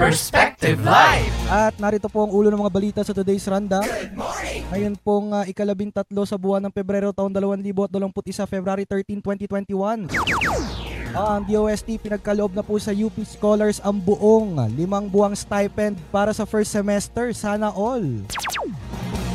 [0.00, 1.28] Perspective Live!
[1.52, 3.84] At narito po ang ulo ng mga balita sa today's rundown.
[4.72, 8.00] Ngayon pong uh, ikalabing tatlo sa buwan ng Pebrero taon 2021,
[8.48, 10.08] February 13, 2021.
[11.12, 16.32] Ah, ang DOST pinagkaloob na po sa UP Scholars ang buong limang buwang stipend para
[16.32, 17.36] sa first semester.
[17.36, 18.24] Sana all.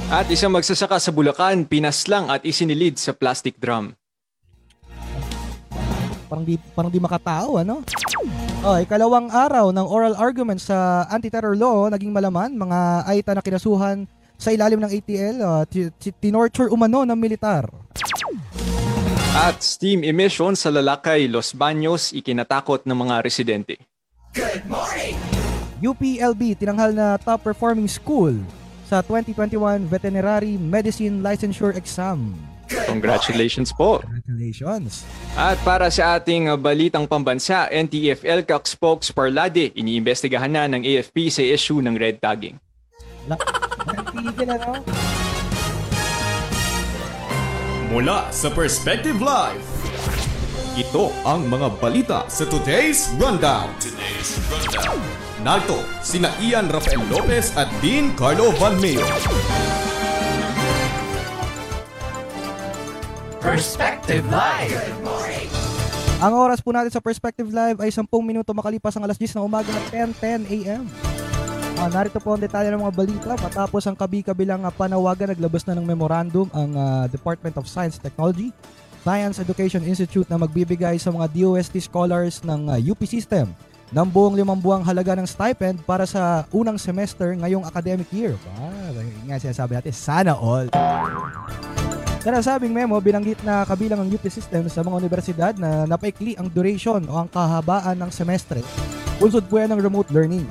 [0.10, 3.94] At isang magsasaka sa Bulacan, pinaslang at isinilid sa plastic drum.
[6.36, 7.80] Parang di, parang di makatao, ano?
[8.60, 14.04] Oh, ikalawang araw ng oral argument sa anti-terror law naging malaman mga aita na kinasuhan
[14.36, 15.88] sa ilalim ng ATL uh, t-
[16.20, 17.72] tinorture umano ng militar.
[19.32, 23.80] At steam emission sa Lalakay, Los Baños, ikinatakot ng mga residente.
[25.80, 28.36] UPLB tinanghal na top performing school
[28.92, 32.36] sa 2021 Veterinary Medicine Licensure Exam.
[32.86, 34.04] Congratulations po.
[34.04, 35.08] Congratulations.
[35.40, 41.32] At para sa ating uh, balitang pambansa, NTFL Kak Spokes Parlade, iniimbestigahan na ng AFP
[41.32, 42.60] sa issue ng red tagging.
[43.26, 43.40] La-
[44.16, 44.82] Tigil, ano?
[47.94, 49.64] Mula sa Perspective Live,
[50.76, 53.72] ito ang mga balita sa Today's Rundown.
[53.80, 55.00] Today's Rundown.
[55.46, 59.06] Narito, sina Ian Rafael Lopez at Dean Carlo Van Mayo.
[63.46, 64.74] Perspective Live!
[66.18, 69.46] Ang oras po natin sa Perspective Live ay 10 minuto makalipas ang alas 10 ng
[69.46, 69.86] umaga at
[70.18, 70.90] 10.10 a.m.
[71.78, 73.32] Ah, narito po ang detalye ng mga balita.
[73.38, 78.10] Matapos ang kabi-kabilang ah, panawagan, naglabas na ng memorandum ang ah, Department of Science and
[78.10, 78.50] Technology,
[79.06, 83.54] Science Education Institute na magbibigay sa mga DOST scholars ng ah, UP system
[83.94, 88.34] ng buong limang buwang halaga ng stipend para sa unang semester ngayong academic year.
[88.58, 88.90] Ah,
[89.30, 90.66] nga sinasabi natin, sana all.
[92.26, 96.50] Sa nasabing memo, binanggit na kabilang ang UP system sa mga universidad na napaikli ang
[96.50, 98.66] duration o ang kahabaan ng semestre.
[99.22, 100.42] Bunsod po yan ng remote learning.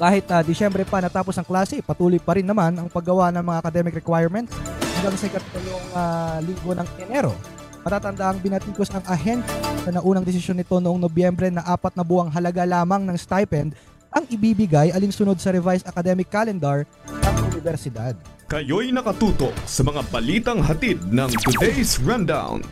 [0.00, 3.58] Kahit uh, Disyembre pa natapos ang klase, patuloy pa rin naman ang paggawa ng mga
[3.60, 4.56] academic requirements
[4.96, 7.36] hanggang sa ikatulong uh, linggo ng Enero.
[7.84, 9.44] Matatanda ang binatikos ang ahensya
[9.84, 13.76] sa naunang desisyon nito noong Nobyembre na apat na buwang halaga lamang ng stipend
[14.10, 18.14] ang ibibigay alinsunod sa revised academic calendar ng universidad.
[18.50, 22.66] Kayo'y nakatuto sa mga balitang hatid ng Today's Rundown.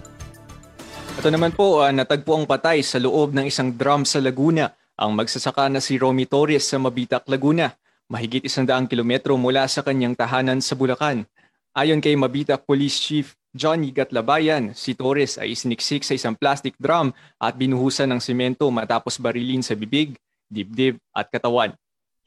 [1.19, 5.15] Ito naman po, uh, natagpo ang patay sa loob ng isang drum sa Laguna ang
[5.15, 7.71] magsasaka na si Romy Torres sa Mabitak, Laguna,
[8.11, 11.23] mahigit isang daang kilometro mula sa kanyang tahanan sa Bulacan.
[11.71, 17.15] Ayon kay Mabitak Police Chief Johnny Gatlabayan, si Torres ay isiniksik sa isang plastic drum
[17.39, 20.19] at binuhusan ng simento matapos barilin sa bibig,
[20.49, 21.77] dibdib at katawan.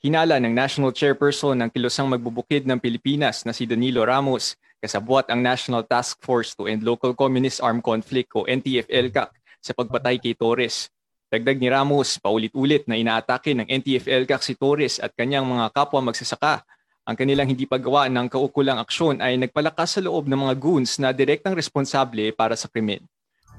[0.01, 5.45] Hinala ng National Chairperson ng Kilosang Magbubukid ng Pilipinas na si Danilo Ramos, kasabwat ang
[5.45, 9.29] National Task Force to End Local Communist Armed Conflict o NTF-ELCAC
[9.61, 10.89] sa pagpatay kay Torres.
[11.29, 16.65] Dagdag ni Ramos, paulit-ulit na inaatake ng NTF-ELCAC si Torres at kanyang mga kapwa magsasaka.
[17.05, 21.13] Ang kanilang hindi paggawa ng kaukulang aksyon ay nagpalakas sa loob ng mga goons na
[21.13, 23.05] direktang responsable para sa krimen.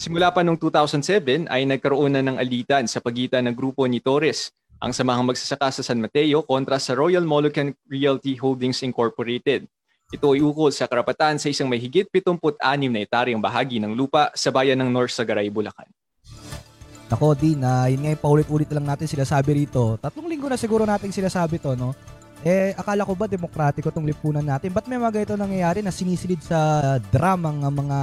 [0.01, 4.53] Simula pa noong 2007 ay nagkaroon na ng alitan sa pagitan ng grupo ni Torres
[4.83, 9.71] ang samahang magsasaka sa San Mateo kontra sa Royal Moluccan Realty Holdings Incorporated.
[10.13, 12.59] Ito ay ukol sa karapatan sa isang may higit 76
[12.91, 15.89] na etaryang bahagi ng lupa sa bayan ng North Sagaray, Bulacan.
[17.13, 20.01] Ako din, na yun nga paulit-ulit lang natin sila sabi rito.
[20.01, 21.93] Tatlong linggo na siguro natin sinasabi to, no?
[22.43, 24.75] Eh, akala ko ba demokratiko tong lipunan natin?
[24.75, 26.59] Ba't may mga ganito nangyayari na sinisilid sa
[27.13, 27.99] drum ang mga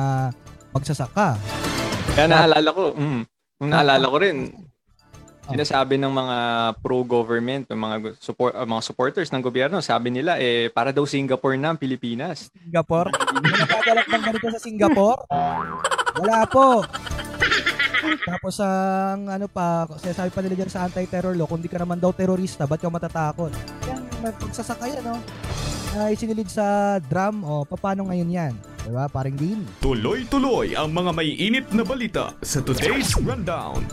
[0.71, 1.35] magsasaka?
[2.19, 3.21] Kaya naalala ko, mm,
[3.63, 4.51] naalala ko rin,
[5.47, 6.37] sinasabi ng mga
[6.83, 11.55] pro-government, ng mga support uh, mga supporters ng gobyerno, sabi nila eh para daw Singapore
[11.55, 12.51] na ang Pilipinas.
[12.51, 13.15] Singapore?
[13.39, 15.19] Nakagalak ng ganito sa Singapore?
[16.19, 16.83] Wala po.
[18.27, 22.03] Tapos ang ano pa, sinasabi pa nila dyan sa anti-terror law, kung di ka naman
[22.03, 23.55] daw terorista, ba't ka matatakot?
[23.87, 25.23] Yan, magsasakay ano?
[25.95, 28.53] Uh, isinilid sa drum, o oh, paano ngayon yan?
[28.87, 29.59] Diba, paring din?
[29.83, 33.83] Tuloy-tuloy ang mga may init na balita sa Today's Rundown.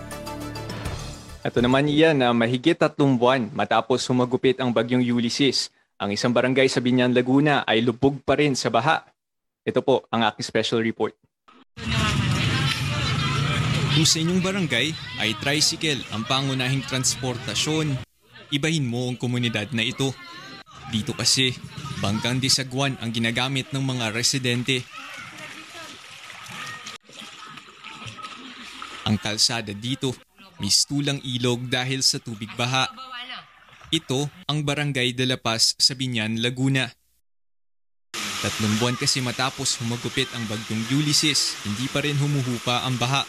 [1.43, 5.71] Ito naman iyan na mahigit tatlong buwan matapos humagupit ang bagyong Ulysses.
[5.99, 9.07] Ang isang barangay sa Binyan, Laguna ay lubog pa rin sa baha.
[9.67, 11.15] Ito po ang aking special report.
[13.97, 14.93] Kung sa inyong barangay
[15.25, 17.97] ay tricycle ang pangunahing transportasyon,
[18.53, 20.13] ibahin mo ang komunidad na ito.
[20.87, 21.51] Dito kasi,
[21.99, 24.87] bangkang disagwan ang ginagamit ng mga residente.
[29.07, 30.15] Ang kalsada dito
[30.59, 32.89] mistulang ilog dahil sa tubig baha.
[33.93, 36.91] Ito ang Barangay de la Paz sa Binyan, Laguna.
[38.43, 43.23] Tatlong buwan kasi matapos humagupit ang bagyong Ulysses, hindi pa rin humuhupa ang baha.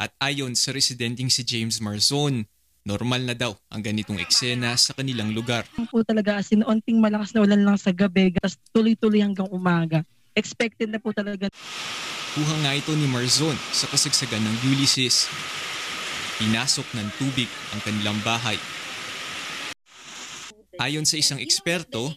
[0.00, 2.48] At ayon sa residenteng si James Marzon,
[2.82, 5.62] Normal na daw ang ganitong eksena sa kanilang lugar.
[5.78, 9.46] Ang po talaga as in, onting malakas na ulan lang sa gabi, tapos tuloy-tuloy hanggang
[9.54, 10.02] umaga.
[10.34, 11.46] Expected na po talaga.
[12.34, 15.30] Kuha nga ito ni Marzon sa kasagsagan ng Ulysses.
[16.42, 18.58] Pinasok ng tubig ang kanilang bahay.
[20.80, 22.10] Ayon sa isang eksperto,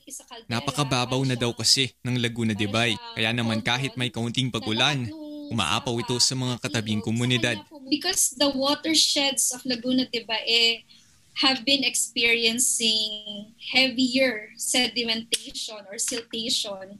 [0.49, 2.97] napakababaw na daw kasi ng Laguna de Bay.
[3.13, 5.05] Kaya naman kahit may kaunting pagulan,
[5.51, 7.59] umaapaw ito sa mga katabing komunidad.
[7.89, 10.83] Because the watersheds of Laguna de Bae
[11.43, 16.97] have been experiencing heavier sedimentation or siltation,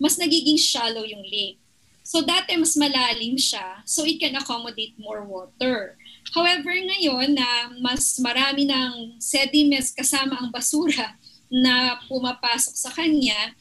[0.00, 1.60] mas nagiging shallow yung lake.
[2.00, 5.94] So dati mas malalim siya, so it can accommodate more water.
[6.34, 11.14] However, ngayon na mas marami ng sediments kasama ang basura
[11.50, 13.54] na pumapasok sa kanya,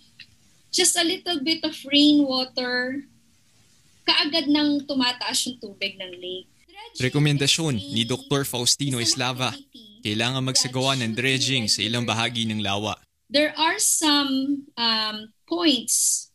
[0.74, 3.06] just a little bit of rainwater,
[4.10, 6.50] kaagad nang tumataas yung tubig ng lake.
[6.98, 8.42] Rekomendasyon ni Dr.
[8.50, 9.54] Faustino Eslava,
[10.02, 12.98] kailangan magsagawa ng dredging sa ilang bahagi ng lawa.
[13.30, 16.30] There are some um, points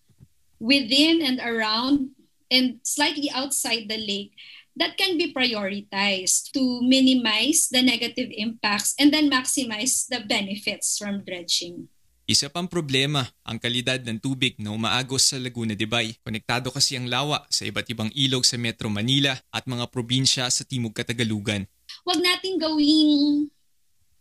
[0.62, 2.15] within and around
[2.55, 4.31] and slightly outside the lake
[4.79, 11.26] that can be prioritized to minimize the negative impacts and then maximize the benefits from
[11.26, 11.91] dredging.
[12.25, 16.17] Isa pang problema ang kalidad ng tubig na umaagos sa Laguna de Bay.
[16.25, 20.65] Konektado kasi ang lawa sa iba't ibang ilog sa Metro Manila at mga probinsya sa
[20.65, 21.69] Timog Katagalugan.
[22.00, 23.53] Huwag nating gawing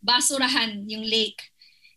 [0.03, 1.47] basurahan yung lake.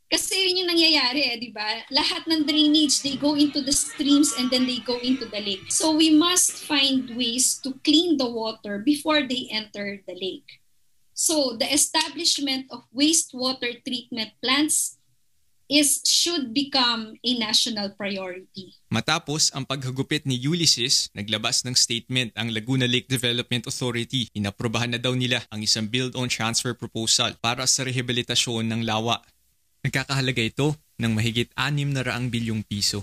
[0.06, 1.66] Kasi yun yung nangyayari eh, di ba?
[1.90, 5.66] Lahat ng drainage, they go into the streams and then they go into the lake.
[5.74, 10.62] So we must find ways to clean the water before they enter the lake.
[11.18, 15.02] So the establishment of wastewater treatment plants
[15.66, 18.74] is should become a national priority.
[18.86, 24.30] Matapos ang paghagupit ni Ulysses, naglabas ng statement ang Laguna Lake Development Authority.
[24.30, 29.18] Inaprobahan na daw nila ang isang build-on-transfer proposal para sa rehabilitasyon ng lawa.
[29.82, 33.02] Nagkakahalaga ito ng mahigit 6 na raang bilyong piso.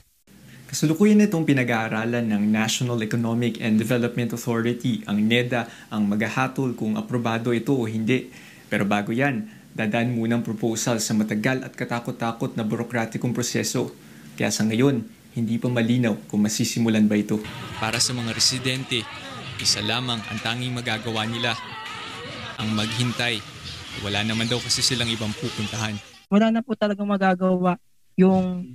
[0.74, 7.54] Kasalukuyan itong pinag-aaralan ng National Economic and Development Authority, ang NEDA, ang maghahatol kung aprobado
[7.54, 8.34] ito o hindi.
[8.74, 13.90] Pero bago yan, dadaan munang proposal sa matagal at katakot-takot na burokratikong proseso.
[14.38, 15.02] Kaya sa ngayon,
[15.34, 17.42] hindi pa malinaw kung masisimulan ba ito.
[17.82, 19.02] Para sa mga residente,
[19.58, 21.58] isa lamang ang tanging magagawa nila.
[22.62, 23.42] Ang maghintay.
[24.06, 25.98] Wala naman daw kasi silang ibang pupuntahan.
[26.30, 27.82] Wala na po talagang magagawa
[28.14, 28.66] yung,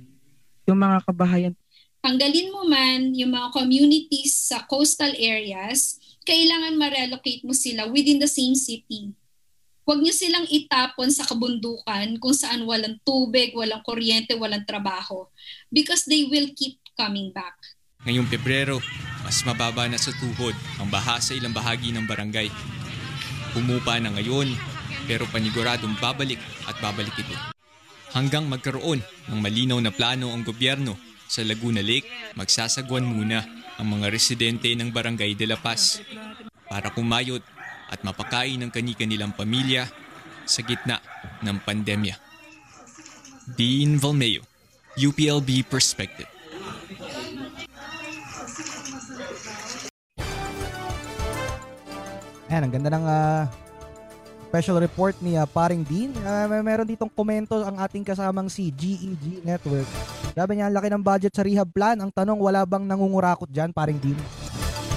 [0.67, 1.53] yung mga kabahayan.
[1.99, 8.27] Tanggalin mo man yung mga communities sa coastal areas, kailangan ma-relocate mo sila within the
[8.27, 9.11] same city.
[9.89, 15.25] Huwag niyo silang itapon sa kabundukan kung saan walang tubig, walang kuryente, walang trabaho.
[15.73, 17.57] Because they will keep coming back.
[18.05, 18.77] Ngayong Pebrero,
[19.25, 22.53] mas mababa na sa tuhod ang baha sa ilang bahagi ng barangay.
[23.57, 24.53] Pumupa na ngayon,
[25.09, 26.37] pero paniguradong babalik
[26.69, 27.33] at babalik ito.
[28.13, 33.41] Hanggang magkaroon ng malinaw na plano ang gobyerno sa Laguna Lake, magsasagwan muna
[33.81, 35.97] ang mga residente ng Barangay de la Paz
[36.69, 37.41] para kumayot
[37.89, 39.89] at mapakain ng kani-kanilang pamilya
[40.45, 41.01] sa gitna
[41.41, 42.15] ng pandemya.
[43.57, 44.45] Dean Valmeo,
[44.93, 46.29] UPLB Perspective.
[52.49, 53.45] Ayan, ang ganda ng ah,
[54.49, 56.09] special report ni ah, Paring Dean.
[56.25, 59.85] Ah, may meron ditong komento ang ating kasamang si GEG Network.
[60.33, 62.01] Sabi niya, ang laki ng budget sa rehab plan.
[62.01, 64.17] Ang tanong, wala bang nangungurakot dyan, Paring Dean?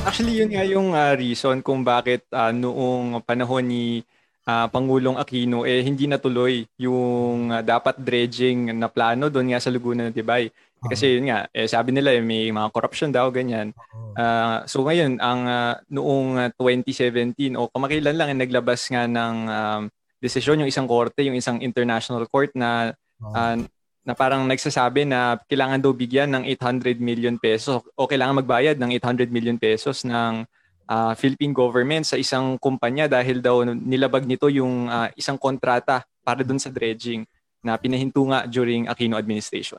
[0.02, 4.02] Actually, yun nga yung ah, reason kung bakit ah, noong panahon ni
[4.50, 9.70] ah, Pangulong Aquino, eh, hindi natuloy yung ah, dapat dredging na plano doon nga sa
[9.70, 10.50] Laguna de Bay.
[10.82, 13.70] Kasi yun nga, eh, sabi nila eh, may mga corruption daw, ganyan.
[14.18, 19.36] Ah, so ngayon, ang ah, noong ah, 2017 o kamakailan lang, eh, naglabas nga ng
[19.46, 19.82] um,
[20.18, 22.90] desisyon yung isang korte, yung isang international court na
[23.30, 23.54] ah,
[24.02, 28.90] na parang nagsasabi na kailangan daw bigyan ng 800 million pesos o kailangan magbayad ng
[28.98, 30.42] 800 million pesos ng
[30.90, 36.42] ah, Philippine government sa isang kumpanya dahil daw nilabag nito yung ah, isang kontrata para
[36.42, 37.22] dun sa dredging
[37.62, 39.78] na pinahinto nga during Aquino administration.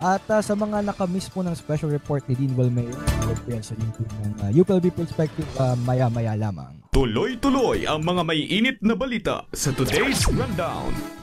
[0.00, 2.56] At ah, sa mga nakamiss po ng special report ni Dean
[3.50, 6.80] yan sa YouTube ng ah, UPLB Perspective ah, maya-maya lamang.
[6.96, 11.19] Tuloy-tuloy ang mga may init na balita sa today's rundown.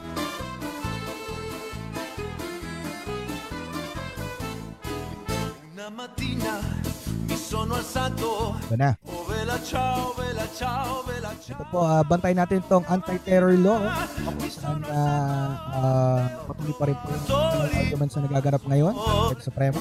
[7.47, 8.59] sono alzato.
[8.75, 9.26] Now.
[9.47, 10.91] Mi sono alzato Ito na.
[10.91, 11.15] ove
[11.47, 13.79] Ito po, ah, bantay natin itong anti-terror law
[14.19, 17.25] kung saan uh, uh, patuloy pa rin po yung
[17.71, 18.93] arguments na nagaganap ngayon
[19.39, 19.77] sa Supremo.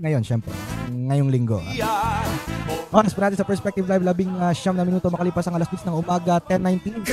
[0.00, 0.52] Ngayon, syempre.
[0.88, 1.60] Ngayong linggo.
[1.60, 2.24] ah.
[2.88, 6.40] Oras sa Perspective Live, labing uh, siyam na minuto makalipas ang alas 10 ng umaga,
[6.40, 7.04] 10.19.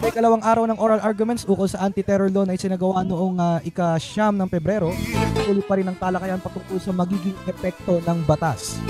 [0.00, 4.32] May kalawang araw ng oral arguments ukol sa anti-terror law na isinagawa noong uh, ika-siyam
[4.32, 4.88] ng Pebrero.
[5.44, 8.80] Tuloy pa rin ang talakayan patungkol sa magiging epekto ng batas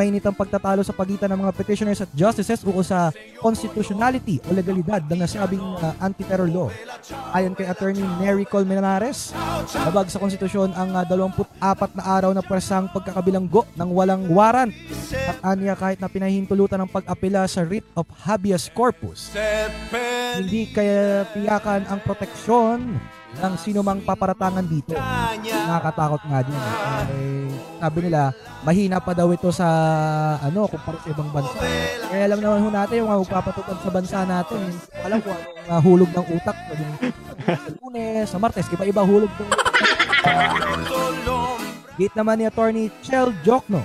[0.00, 5.04] mainit ang pagtatalo sa pagitan ng mga petitioners at justices ukol sa constitutionality o legalidad
[5.04, 6.72] ng nasabing uh, anti-terror law.
[7.36, 9.36] Ayon kay Attorney Mary Colmenares,
[9.76, 14.72] labag sa konstitusyon ang uh, 24 na araw na pwersang pagkakabilanggo ng walang warrant
[15.12, 19.28] at anya kahit na pinahintulutan ng pag-apela sa writ of habeas corpus.
[20.40, 22.96] Hindi kaya tiyakan ang proteksyon
[23.36, 24.96] ng sino mang paparatangan dito.
[24.96, 26.56] Nakakatakot nga din.
[26.56, 27.39] Eh,
[27.80, 29.66] sabi nila, mahina pa daw ito sa
[30.44, 31.56] ano, kumpara sa ibang bansa.
[32.12, 34.60] Kaya alam naman ho natin yung mga magpapatupad sa bansa natin.
[35.00, 36.56] Alam ko anong uh, hulog ng utak.
[37.48, 39.50] Sa lunes, sa martes, iba-iba hulog ng.
[41.96, 43.80] Gate naman ni Attorney Chel Jokno.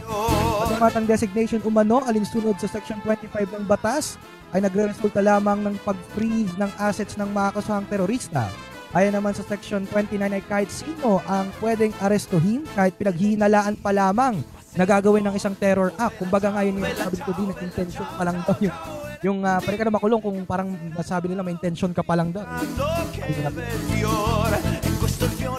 [0.60, 4.20] Patumatang designation umano alinsunod sa Section 25 ng batas
[4.52, 8.48] ay nagre-resulta lamang ng pag-freeze ng assets ng mga kasahang terorista
[8.96, 14.40] Ayon naman sa Section 29 ay kahit sino ang pwedeng arestuhin kahit pinaghihinalaan pa lamang
[14.72, 16.16] na gagawin ng isang terror act.
[16.16, 18.78] Kumbaga ngayon yung sabi ko din na intention pa lang daw yung
[19.20, 22.32] yung uh, pwede ka na makulong kung parang nasabi nila may intention ka pa lang
[22.32, 22.48] daw.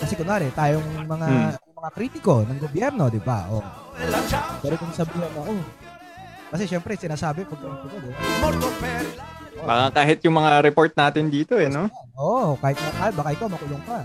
[0.00, 1.76] Kasi kunwari, tayong mga hmm.
[1.76, 3.52] mga kritiko ng gobyerno, di ba?
[3.52, 3.61] O,
[4.64, 5.61] pero kung sabihin mo, oh,
[6.57, 8.16] kasi syempre, sinasabi pag di ba?
[9.65, 11.89] Baka kahit yung mga report natin dito eh, no?
[12.19, 13.99] Oo, oh, kahit ah, baka ikaw makulong ka.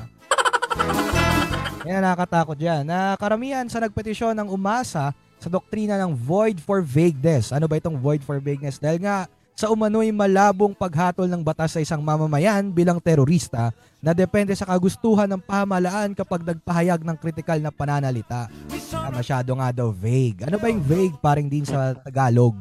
[1.90, 2.86] Yan nakakatakot yan.
[2.86, 5.10] Na karamihan sa nagpetisyon ng umasa
[5.42, 7.50] sa doktrina ng void for vagueness.
[7.50, 8.78] Ano ba itong void for vagueness?
[8.78, 9.26] Dahil nga
[9.58, 15.30] sa umano'y malabong paghatol ng batas sa isang mamamayan bilang terorista na depende sa kagustuhan
[15.30, 18.50] ng pamahalaan kapag nagpahayag ng kritikal na pananalita.
[18.94, 20.46] Ah, masyado nga daw vague.
[20.46, 22.54] Ano ba yung vague paring din sa Tagalog?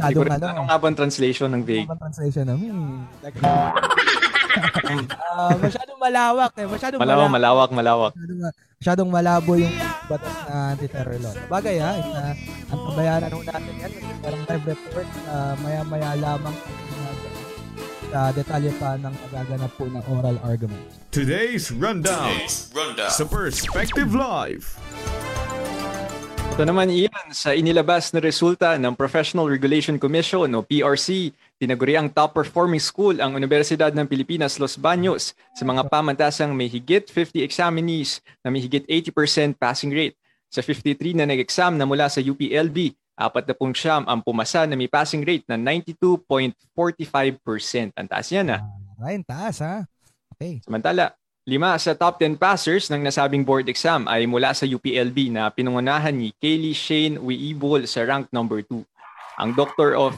[0.00, 0.46] Masyadong ano.
[0.48, 1.88] Ano nga bang translation ng vague?
[1.88, 6.66] Ano translation ng hmm, like, uh, masyadong malawak eh.
[6.66, 8.12] Masyadong malawak, malawak, malawak.
[8.16, 8.40] Masyadong,
[8.80, 9.74] masyadong malabo yung
[10.08, 11.34] batas na anti-terror law.
[11.52, 12.32] Bagay ha, uh,
[12.72, 13.92] ang kabayanan ho natin yan.
[14.24, 16.56] Parang live report, uh, maya-maya lamang
[18.10, 20.82] sa detalye pa ng pagaganap po ng oral argument.
[21.14, 23.12] Today's Rundown, Today's rundown.
[23.14, 24.74] sa Perspective Live.
[26.60, 32.12] Ito naman iyan sa inilabas na resulta ng Professional Regulation Commission o PRC, tinaguri ang
[32.12, 37.40] top performing school ang Universidad ng Pilipinas Los Baños sa mga pamantasang may higit 50
[37.40, 40.20] examinees na may higit 80% passing rate.
[40.52, 44.76] Sa 53 na nag-exam na mula sa UPLB, apat na pong siyam ang pumasa na
[44.76, 47.96] may passing rate na 92.45%.
[47.96, 48.60] Ang taas yan ah.
[49.00, 49.88] Ay, taas ha.
[50.36, 50.60] Okay.
[50.60, 51.16] Samantala,
[51.50, 56.14] Lima sa top 10 passers ng nasabing board exam ay mula sa UPLB na pinungunahan
[56.14, 58.78] ni Kaylee Shane Weibol sa rank number 2.
[59.42, 60.14] Ang Doctor of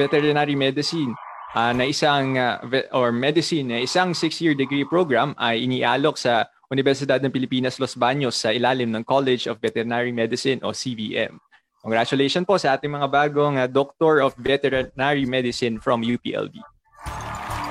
[0.00, 1.12] Veterinary Medicine
[1.52, 2.64] uh, na isang uh,
[2.96, 8.40] or medicine na isang 6-year degree program ay inialok sa Universidad ng Pilipinas Los Baños
[8.40, 11.36] sa ilalim ng College of Veterinary Medicine o CVM.
[11.84, 16.56] Congratulations po sa ating mga bagong uh, Doctor of Veterinary Medicine from UPLB.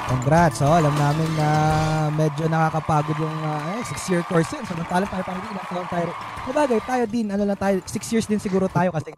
[0.10, 0.58] Congrats.
[0.66, 1.50] Oh, alam namin na
[2.10, 4.66] medyo nakakapagod yung uh, eh, six-year course yun.
[4.66, 6.10] Samantalang tayo parang ilang taon tayo.
[6.50, 9.13] Sabagay, tayo din, ano lang tayo, six years din siguro tayo kasi.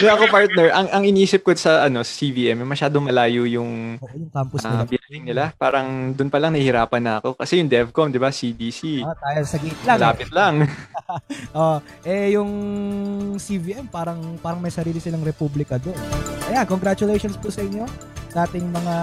[0.00, 4.16] Kaya ako partner, ang, ang iniisip ko sa ano sa CVM, masyadong malayo yung, Oo,
[4.16, 4.88] yung campus uh, nila.
[5.04, 5.52] Building nila.
[5.60, 7.36] Parang doon pa lang nahihirapan na ako.
[7.36, 9.04] Kasi yung DevCom, di ba, CDC.
[9.04, 9.98] Ah, tayo sa gate lang.
[10.00, 10.54] Malapit lang.
[11.60, 12.52] oh, eh yung
[13.36, 15.96] CVM, parang parang may sarili silang republika doon.
[16.48, 17.84] Ayan, congratulations po sa inyo
[18.32, 18.96] sa ating mga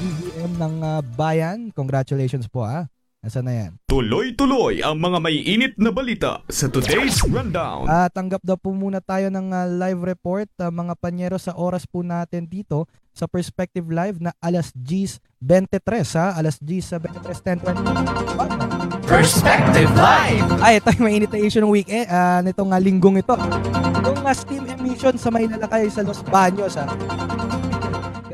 [0.00, 1.68] GVM ng uh, bayan.
[1.76, 2.88] Congratulations po ha.
[3.26, 3.74] Nasaan na yan?
[3.90, 7.90] Tuloy-tuloy ang mga may init na balita sa today's rundown.
[7.90, 11.90] Uh, tanggap daw po muna tayo ng uh, live report uh, mga panyero sa oras
[11.90, 16.38] po natin dito sa Perspective Live na alas G's 23 ha.
[16.38, 20.46] Alas G's sa 23, 10, Perspective Live!
[20.62, 23.34] Ay, ito yung mainit na issue ng week eh, uh, nitong uh, linggong ito.
[24.06, 26.86] Yung uh, steam emission sa Maynalakay sa Los Baños ha.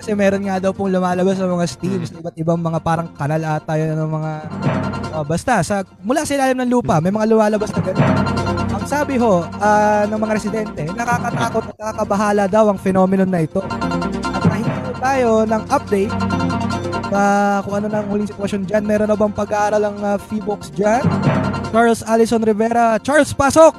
[0.02, 3.78] Kasi meron nga daw pong lumalabas sa mga steams, iba't ibang mga parang kanal ata
[3.78, 4.32] yun ng mga
[5.14, 8.10] uh, basta sa mula sa ilalim ng lupa, may mga lumalabas na ganun.
[8.82, 13.62] Ang sabi ho uh, ng mga residente, nakakatakot at nakakabahala daw ang phenomenon na ito.
[14.26, 16.14] At nahingi tayo ng update
[17.06, 17.26] pa
[17.62, 18.82] kung ano na ang huling sitwasyon dyan.
[18.82, 21.06] Meron na bang pag-aaral ang uh, Feebox dyan?
[21.70, 22.98] Charles Allison Rivera.
[22.98, 23.70] Charles, pasok!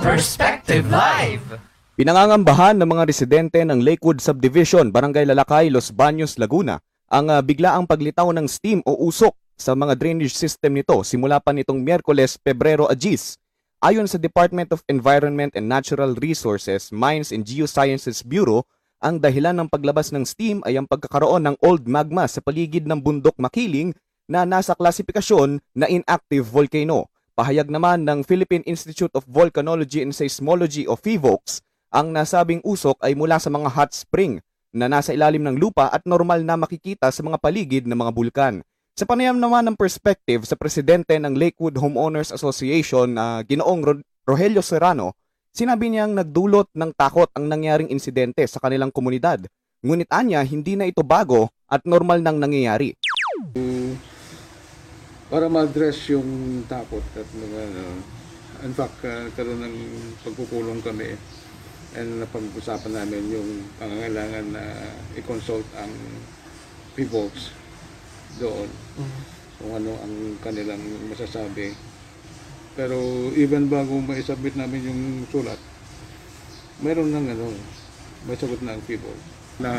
[0.00, 1.71] Perspective Live!
[1.92, 6.80] Pinangangambahan ng mga residente ng Lakewood Subdivision, Barangay Lalakay, Los Baños, Laguna,
[7.12, 11.52] ang uh, biglaang paglitaw ng steam o usok sa mga drainage system nito simula pa
[11.52, 13.36] nitong Miyerkules, Pebrero, Agis.
[13.84, 18.64] Ayon sa Department of Environment and Natural Resources, Mines and Geosciences Bureau,
[18.96, 23.04] ang dahilan ng paglabas ng steam ay ang pagkakaroon ng old magma sa paligid ng
[23.04, 23.92] bundok Makiling
[24.24, 27.12] na nasa klasifikasyon na inactive volcano.
[27.36, 31.60] Pahayag naman ng Philippine Institute of Volcanology and Seismology o PHIVOLCS,
[31.92, 34.40] ang nasabing usok ay mula sa mga hot spring
[34.72, 38.54] na nasa ilalim ng lupa at normal na makikita sa mga paligid ng mga bulkan.
[38.96, 44.04] Sa panayam naman ng perspective sa presidente ng Lakewood Homeowners Association na uh, Ginoong Ro-
[44.24, 45.12] Rogelio Serrano,
[45.52, 49.44] sinabi niyang nagdulot ng takot ang nangyaring insidente sa kanilang komunidad.
[49.84, 52.96] Ngunit anya, hindi na ito bago at normal nang nangyayari.
[55.28, 57.84] Para ma-address yung takot at mga, ano,
[58.64, 59.76] in fact, uh, karoon ng
[60.24, 61.16] pagkukulong kami
[61.92, 64.64] and napag-usapan namin yung pangangailangan na
[65.16, 65.92] i-consult ang
[66.96, 67.52] peoples
[68.40, 69.22] doon mm-hmm.
[69.60, 70.80] kung ano ang kanilang
[71.12, 71.76] masasabi.
[72.72, 72.96] Pero
[73.36, 75.60] even bago ma-submit namin yung sulat,
[76.80, 77.52] meron ng ano,
[78.24, 79.12] may sagot na ang people
[79.60, 79.70] na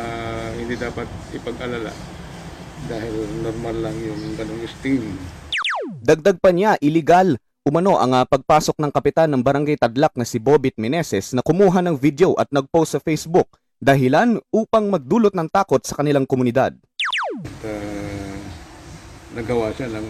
[0.53, 1.89] hindi dapat ipag-alala
[2.85, 5.17] dahil normal lang yung ganong steam
[6.03, 10.35] Dagdag pa niya, illegal umano ang uh, pagpasok ng kapitan ng barangay Tadlak na si
[10.35, 13.47] Bobit Meneses na kumuha ng video at nagpost sa Facebook
[13.79, 16.75] dahilan upang magdulot ng takot sa kanilang komunidad.
[17.63, 18.35] Uh,
[19.31, 20.07] nagawa siya ng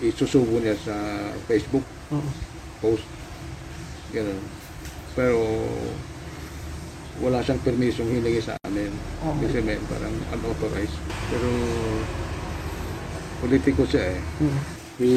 [0.00, 0.96] isusubo niya sa
[1.44, 1.84] Facebook
[2.80, 3.04] post.
[4.16, 4.40] Ganun.
[5.12, 5.40] Pero
[7.20, 8.88] wala siyang permisyong hiningi sa amin.
[9.20, 9.40] Okay.
[9.52, 10.96] Kasi may parang unauthorized.
[11.28, 11.48] Pero
[13.44, 14.20] politiko siya eh.
[14.40, 14.73] Hmm.
[14.94, 15.10] He,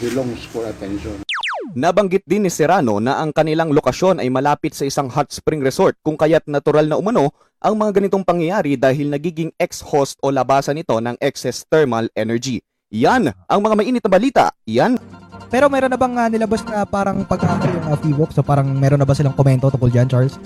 [0.00, 1.20] he longs for attention.
[1.76, 5.94] Nabanggit din ni Serrano na ang kanilang lokasyon ay malapit sa isang hot spring resort
[6.00, 10.96] kung kaya't natural na umano ang mga ganitong pangyayari dahil nagiging ex-host o labasan nito
[10.96, 12.64] ng excess thermal energy.
[12.90, 14.44] Yan ang mga mainit na balita.
[14.66, 14.96] Yan.
[15.52, 18.28] Pero meron na bang uh, nilabas na parang pag-aako yung uh, Feebox?
[18.34, 20.40] So parang meron na ba silang komento tungkol dyan, Charles?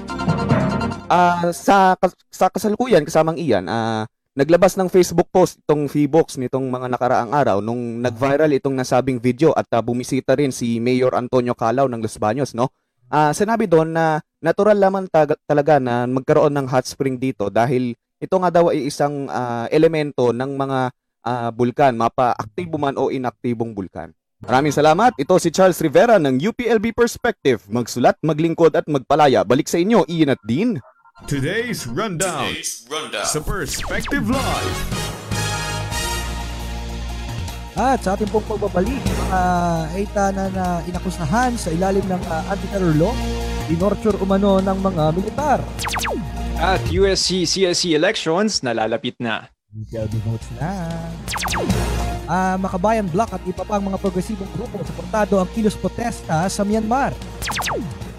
[1.09, 1.95] Uh, sa,
[2.29, 7.63] sa kasalukuyan, kasamang iyan, uh, Naglabas ng Facebook post itong Feebox nitong mga nakaraang araw
[7.63, 12.19] nung nag-viral itong nasabing video at uh, bumisita rin si Mayor Antonio Calao ng Los
[12.19, 12.67] Baños, no?
[13.07, 17.95] Uh, sinabi doon na natural lamang tag- talaga na magkaroon ng hot spring dito dahil
[18.19, 20.91] ito nga daw ay isang uh, elemento ng mga
[21.23, 24.11] uh, bulkan, mapa-aktibo man o inaktibong bulkan.
[24.43, 25.15] Maraming salamat.
[25.15, 27.63] Ito si Charles Rivera ng UPLB Perspective.
[27.71, 29.47] Magsulat, maglingkod at magpalaya.
[29.47, 30.83] Balik sa inyo, Ian at Dean.
[31.23, 33.23] Today's Rundown, Today's rundown.
[33.23, 34.77] sa Perspective Live.
[37.79, 39.43] At sa ating pong pagbabalik, mga
[39.95, 43.15] Eitana na inakusahan sa ilalim ng uh, anti-terror law,
[43.71, 45.59] inorture umano ng mga militar.
[46.59, 49.47] At USC CSC elections nalalapit na.
[49.71, 50.99] BPLB votes na.
[52.27, 57.15] Uh, Makabayan Block at iba pang mga progresibong grupo suportado ang kilos protesta sa Myanmar.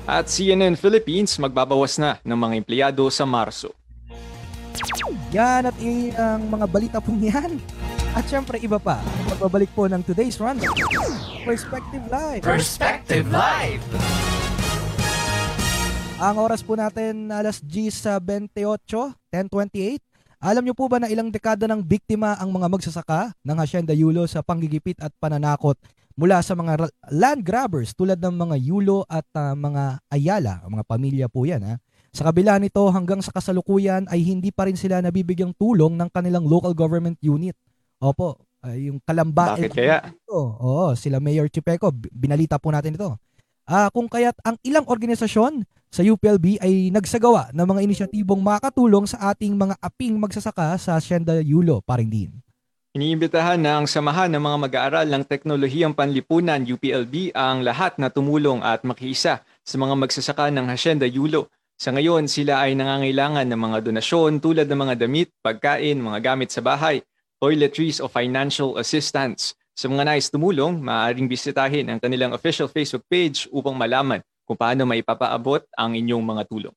[0.05, 3.73] At CNN Philippines magbabawas na ng mga empleyado sa Marso.
[5.33, 5.73] Yan at
[6.21, 7.57] ang mga balita po niyan.
[8.13, 9.01] At syempre iba pa,
[9.33, 10.77] magbabalik po ng today's rundown.
[11.41, 12.45] Perspective Live.
[12.45, 13.81] Perspective Live.
[16.21, 18.53] Ang oras po natin alas 10.28,
[19.33, 20.05] 10.28.
[20.37, 24.29] Alam niyo po ba na ilang dekada ng biktima ang mga magsasaka ng Hacienda Yulo
[24.29, 25.81] sa panggigipit at pananakot
[26.15, 31.27] mula sa mga land grabbers tulad ng mga Yulo at uh, mga Ayala, mga pamilya
[31.27, 31.61] po yan.
[31.63, 31.75] Ha?
[32.15, 36.47] Sa kabila nito hanggang sa kasalukuyan ay hindi pa rin sila nabibigyang tulong ng kanilang
[36.47, 37.59] local government unit.
[37.99, 39.59] Opo, uh, yung Kalamba.
[39.59, 40.07] Bakit kaya?
[40.07, 43.19] Ito, oo, sila Mayor Chipeco, binalita po natin ito.
[43.67, 49.33] Uh, kung kaya't ang ilang organisasyon sa UPLB ay nagsagawa ng mga inisyatibong makatulong sa
[49.33, 52.44] ating mga aping magsasaka sa Hacienda Yulo, paring din.
[52.95, 58.87] Iniimbitahan ang samahan ng mga mag-aaral ng teknolohiyang panlipunan UPLB ang lahat na tumulong at
[58.87, 61.51] makiisa sa mga magsasaka ng Hacienda Yulo.
[61.75, 66.55] Sa ngayon, sila ay nangangailangan ng mga donasyon tulad ng mga damit, pagkain, mga gamit
[66.55, 67.03] sa bahay,
[67.43, 69.59] toiletries o financial assistance.
[69.75, 74.87] Sa mga nais tumulong, maaaring bisitahin ang kanilang official Facebook page upang malaman kung paano
[74.87, 76.75] maipapaabot ang inyong mga tulong.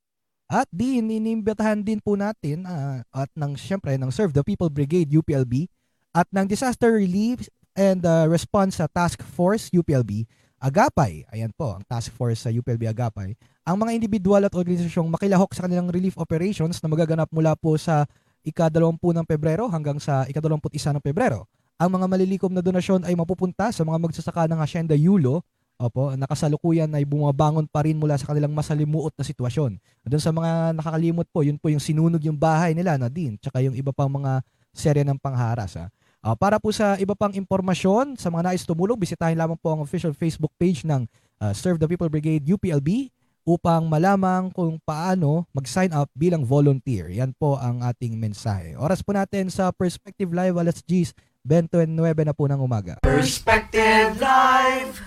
[0.50, 5.14] At din, inimbitahan din po natin uh, at ng siyempre ng Serve the People Brigade
[5.14, 5.70] UPLB
[6.18, 7.46] at ng Disaster Relief
[7.78, 10.26] and uh, Response sa Task Force UPLB,
[10.58, 15.54] Agapay, ayan po, ang task force sa UPLB Agapay, ang mga individual at organisasyong makilahok
[15.54, 18.10] sa kanilang relief operations na magaganap mula po sa
[18.42, 21.46] ika-20 ng Pebrero hanggang sa ika-21 ng Pebrero.
[21.78, 25.46] Ang mga malilikom na donasyon ay mapupunta sa mga magsasaka ng Hacienda Yulo
[25.78, 29.78] opo, nakasalukuyan ay bumabangon pa rin mula sa kanilang masalimuot na sitwasyon.
[30.02, 33.78] Doon sa mga nakakalimot po, yun po yung sinunog yung bahay nila, Nadine, tsaka yung
[33.78, 34.42] iba pang mga
[34.74, 35.78] serya ng pangharas.
[35.78, 35.86] Ha?
[36.18, 39.80] Ah, para po sa iba pang impormasyon, sa mga nais tumulong, bisitahin lamang po ang
[39.86, 41.06] official Facebook page ng
[41.38, 43.14] ah, Serve the People Brigade UPLB
[43.46, 47.08] upang malamang kung paano mag-sign up bilang volunteer.
[47.08, 48.76] Yan po ang ating mensahe.
[48.76, 51.96] Oras po natin sa Perspective Live alas G's 29
[52.28, 53.00] na po ng umaga.
[53.00, 55.00] Perspective Live.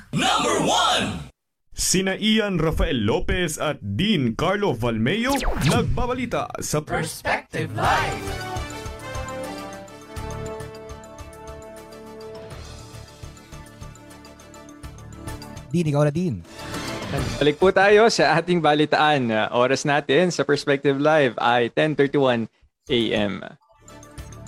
[1.82, 5.36] Sina Ian Rafael Lopez at Dean Carlo Valmeo
[5.68, 8.61] nagbabalita sa Perspective Live.
[15.72, 16.44] Din, ikaw na din.
[17.40, 19.32] Balik po tayo sa ating balitaan.
[19.56, 22.48] Oras natin sa Perspective Live ay 10.31
[22.92, 23.44] a.m.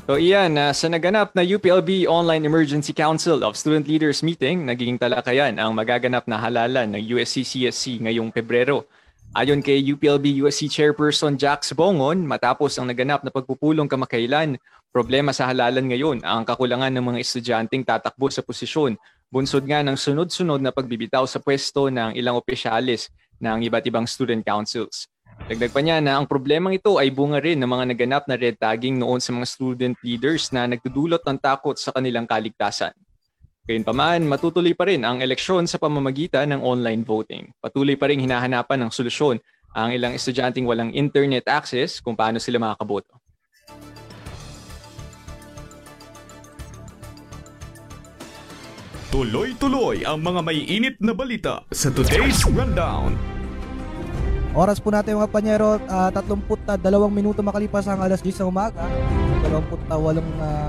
[0.04, 5.00] So iyan, uh, sa naganap na UPLB Online Emergency Council of Student Leaders Meeting, naging
[5.00, 8.84] talakayan ang magaganap na halalan ng USC-CSC ngayong Pebrero.
[9.32, 14.60] Ayon kay UPLB USC Chairperson Jax Bongon, matapos ang naganap na pagpupulong kamakailan,
[14.92, 19.00] problema sa halalan ngayon ang kakulangan ng mga estudyanteng tatakbo sa posisyon
[19.34, 23.10] bunsod nga ng sunod-sunod na pagbibitaw sa pwesto ng ilang opisyalis
[23.42, 25.10] ng iba't ibang student councils.
[25.50, 28.62] Dagdag pa niya na ang problemang ito ay bunga rin ng mga naganap na red
[28.62, 32.94] tagging noon sa mga student leaders na nagdudulot ng takot sa kanilang kaligtasan.
[33.66, 37.50] Gayunpaman, matutuloy pa rin ang eleksyon sa pamamagitan ng online voting.
[37.58, 39.42] Patuloy pa rin hinahanapan ng solusyon
[39.74, 43.23] ang ilang estudyanteng walang internet access kung paano sila makakaboto.
[49.14, 53.14] Tuloy-tuloy ang mga may init na balita sa today's rundown.
[54.58, 56.82] Oras po natin mga panyero, uh, 32
[57.14, 58.82] minuto makalipas ang alas 10 ng umaga.
[59.46, 60.18] 28 uh,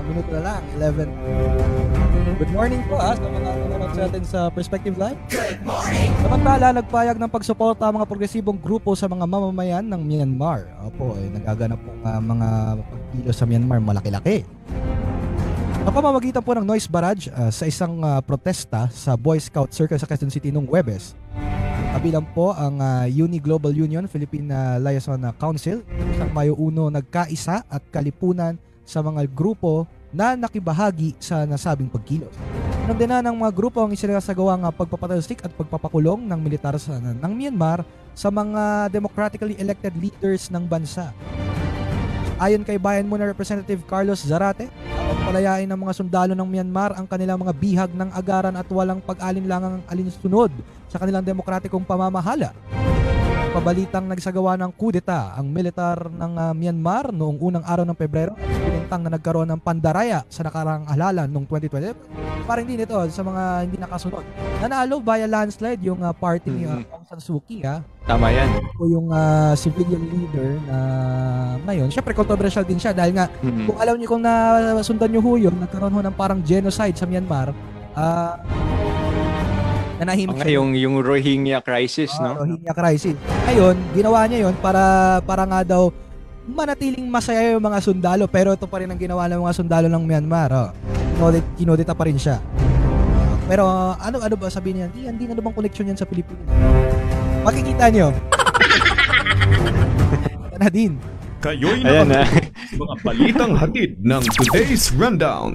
[0.05, 2.37] minuto na lang, 11.
[2.37, 5.17] Good morning po ah, sa mga nanonood sa atin sa Perspective Live.
[5.33, 6.13] Good morning.
[6.21, 10.69] Samantala, nagpayag ng pagsuporta ang mga progresibong grupo sa mga mamamayan ng Myanmar.
[10.85, 14.45] Opo, eh, nagaganap po uh, mga pagkilos sa Myanmar malaki-laki.
[15.85, 20.01] Sa pamamagitan po ng noise barrage uh, sa isang uh, protesta sa Boy Scout Circle
[20.01, 21.13] sa Quezon City noong Webes.
[21.93, 25.85] Kabilang po ang uh, Uni Global Union Philippine uh, Liaison Council
[26.17, 32.33] sa Mayo 1 nagkaisa at kalipunan sa mga grupo na nakibahagi sa nasabing pagkilos.
[32.89, 37.85] Nandina ng mga grupo ang isinasagawang uh, pagpapatalsik at pagpapakulong ng militar sa, ng Myanmar
[38.17, 41.13] sa mga democratically elected leaders ng bansa.
[42.35, 44.67] Ayon kay Bayan Muna Representative Carlos Zarate,
[45.23, 49.79] palayain ng mga sundalo ng Myanmar ang kanilang mga bihag ng agaran at walang pag-alinlangang
[49.87, 50.51] alinsunod
[50.91, 52.51] sa kanilang demokratikong pamamahala.
[53.55, 58.99] Pabalitang nagsagawa ng kudeta ang militar ng uh, Myanmar noong unang araw ng Pebrero pinintang
[58.99, 61.95] na nagkaroon ng pandaraya sa nakarang halalan noong 2020.
[62.43, 64.27] Parang din ito sa mga hindi nakasunod.
[64.59, 67.63] Nanalo via landslide yung uh, party ni uh, Aung San Suu Kyi.
[67.63, 67.79] Ha?
[68.03, 68.59] Tama yan.
[68.75, 70.77] O yung uh, civilian leader na
[71.63, 71.87] ngayon.
[71.87, 73.71] Siyempre controversial din siya dahil nga Mhm.
[73.71, 77.55] kung alam niyo kung nasundan niyo ho yun, nagkaroon ho ng parang genocide sa Myanmar.
[77.95, 78.35] Ah
[79.97, 80.53] nanahimik Ang siya.
[80.53, 82.41] yung, yung Rohingya crisis, Ah, no?
[82.41, 83.15] Rohingya crisis.
[83.45, 84.81] Ngayon, ginawa niya yon para
[85.21, 85.89] para nga daw
[86.45, 90.03] manatiling masaya yung mga sundalo pero ito pa rin ang ginawa ng mga sundalo ng
[90.03, 90.51] Myanmar.
[90.51, 90.69] Oh.
[91.15, 92.37] Kinodit, kinodita pa rin siya.
[93.45, 94.87] Pero ano ano ba sabihin niya?
[94.89, 96.43] Hindi, hindi ano bang connection yan sa Pilipinas?
[97.41, 98.09] Makikita niyo.
[100.55, 100.91] Yan din.
[101.37, 102.23] Kayo'y Ayan na.
[102.23, 105.53] nakamit sa mga balitang hatid ng today's rundown.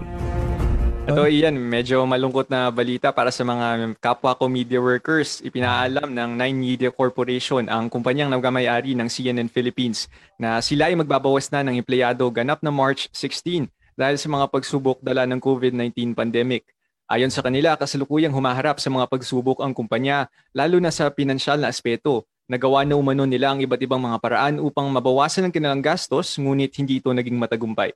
[1.11, 5.43] Ito iyan, medyo malungkot na balita para sa mga kapwa ko media workers.
[5.43, 10.07] Ipinaalam ng Nine Media Corporation ang kumpanyang nagmamayari ng CNN Philippines
[10.39, 13.67] na sila ay magbabawas na ng empleyado ganap na March 16
[13.99, 16.63] dahil sa mga pagsubok dala ng COVID-19 pandemic.
[17.11, 21.75] Ayon sa kanila, kasalukuyang humaharap sa mga pagsubok ang kumpanya, lalo na sa pinansyal na
[21.75, 22.23] aspeto.
[22.47, 26.71] Nagawa na umano nila ang iba't ibang mga paraan upang mabawasan ang kanilang gastos, ngunit
[26.79, 27.91] hindi ito naging matagumpay.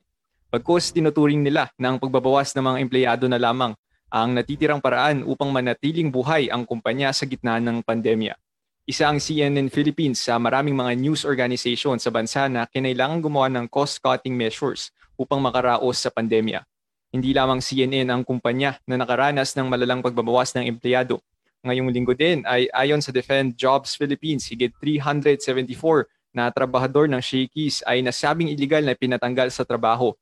[0.50, 3.72] Pagkos tinuturing nila na ang pagbabawas ng mga empleyado na lamang
[4.14, 8.38] ang natitirang paraan upang manatiling buhay ang kumpanya sa gitna ng pandemya.
[8.86, 13.66] Isa ang CNN Philippines sa maraming mga news organization sa bansa na kinailangan gumawa ng
[13.66, 16.62] cost-cutting measures upang makaraos sa pandemya.
[17.10, 21.18] Hindi lamang CNN ang kumpanya na nakaranas ng malalang pagbabawas ng empleyado.
[21.64, 27.82] Ngayong linggo din ay ayon sa Defend Jobs Philippines, higit 374 na trabahador ng Shakey's
[27.86, 30.14] ay nasabing illegal na pinatanggal sa trabaho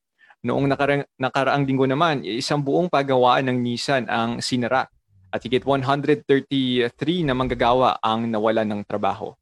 [0.43, 4.91] Noong nakarang, nakaraang linggo naman, isang buong pagawaan ng Nissan ang sinara
[5.31, 6.91] at higit 133
[7.23, 9.39] na manggagawa ang nawalan ng trabaho.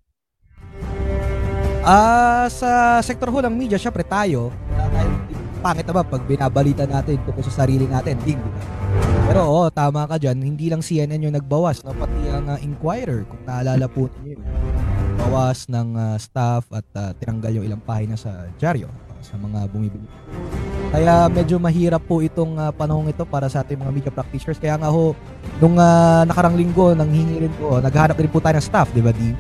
[1.81, 4.53] Ah, sa sektor ho ng media, syempre tayo,
[5.65, 8.45] pangit na ba pag binabalita natin tungkol sa sarili natin, ding?
[9.25, 11.97] Pero oo, tama ka dyan, hindi lang CNN yung nagbawas, no?
[11.97, 14.45] pati ang ng uh, Inquirer, kung naalala po niyo yun.
[15.17, 19.71] Bawas ng uh, staff at uh, tinanggal yung ilang pahina sa dyaryo uh, sa mga
[19.71, 20.07] bumibili.
[20.90, 24.59] Kaya medyo mahirap po itong uh, panahong ito para sa ating mga media practitioners.
[24.59, 25.14] Kaya nga ho,
[25.62, 28.99] nung uh, nakarang linggo, nang hingi rin po, naghanap rin po tayo ng staff, di
[28.99, 29.31] ba, Di?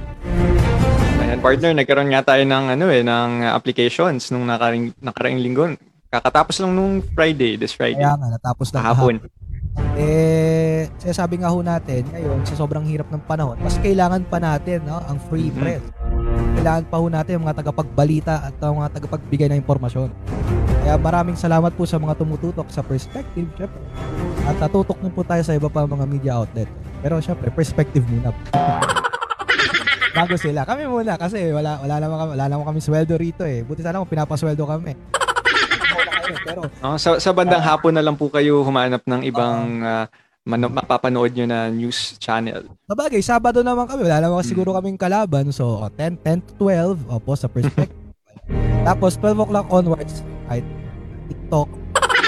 [1.26, 5.74] Ayan, partner, nagkaroon nga tayo ng ano eh ng applications nung nakaring nakaraang linggo.
[6.10, 7.98] Kakatapos lang nung Friday, this Friday.
[7.98, 9.18] Kaya nga, natapos na Kahapon.
[9.94, 14.82] Eh, sinasabi nga ho natin, ngayon, sa sobrang hirap ng panahon, mas kailangan pa natin
[14.82, 15.58] no, ang free Mhm.
[15.58, 15.82] press.
[16.56, 20.08] Kailangan pa ho natin yung mga tagapagbalita at ang mga tagapagbigay ng impormasyon.
[20.80, 23.80] Kaya maraming salamat po sa mga tumututok sa perspective, syempre.
[24.44, 26.66] At natutok na po tayo sa iba pa mga media outlet.
[27.00, 28.32] Pero syempre, perspective muna.
[30.16, 30.66] Bago sila.
[30.66, 33.62] Kami muna kasi wala wala naman kami, wala naman kami sweldo rito eh.
[33.62, 34.92] Buti sana kung pinapasweldo kami.
[36.46, 40.04] Pero Oh, sa, sa bandang hapon na lang po kayo humanap ng ibang uh,
[40.42, 42.64] mano- mapapanood nyo na news channel.
[42.84, 44.04] Sabagay, Sabado naman kami.
[44.04, 45.52] Wala naman siguro kaming kalaban.
[45.52, 46.96] So, oh, 10, 10 to 12.
[47.08, 47.96] Opo, sa perspective.
[48.88, 50.64] Tapos, 12 o'clock onwards, kahit
[51.28, 51.68] TikTok.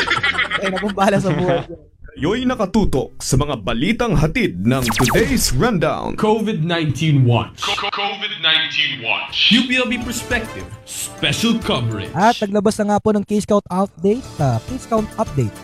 [0.62, 1.64] Ay, nabumbala sa buhay.
[1.66, 1.75] ko.
[2.12, 6.12] Kayo'y nakatutok sa mga balitang hatid ng today's rundown.
[6.20, 7.64] COVID-19 Watch.
[7.88, 9.48] COVID-19 Watch.
[9.48, 10.68] UPLB Perspective.
[10.85, 12.12] Special coverage.
[12.12, 14.20] At naglabas na nga po ng case count update.
[14.37, 15.57] ah, case count update.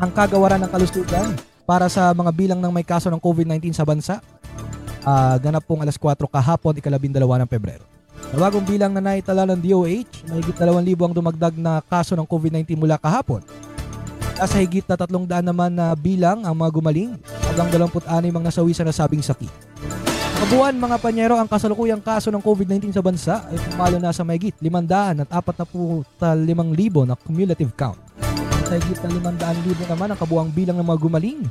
[0.00, 1.36] Ang kagawaran ng kalusugan
[1.70, 4.18] para sa mga bilang ng may kaso ng COVID-19 sa bansa.
[5.06, 7.86] Ah, ganap pong alas 4 kahapon, ikalabindalawa ng Pebrero.
[8.34, 12.74] Sa bagong bilang na naitala ng DOH, mahigit 2,000 ang dumagdag na kaso ng COVID-19
[12.74, 13.46] mula kahapon.
[14.34, 17.14] Nasa higit na 300 naman na bilang ang mga gumaling,
[17.54, 19.70] hanggang 26 ang nasawi sa nasabing sakit.
[20.42, 24.58] Kabuuan mga panyero, ang kasalukuyang kaso ng COVID-19 sa bansa ay pumalo na sa mahigit
[24.58, 28.09] 500 at 45,000 na cumulative count.
[28.70, 31.42] Sa higit na 500,000 naman ang kabuang bilang ng mga gumaling.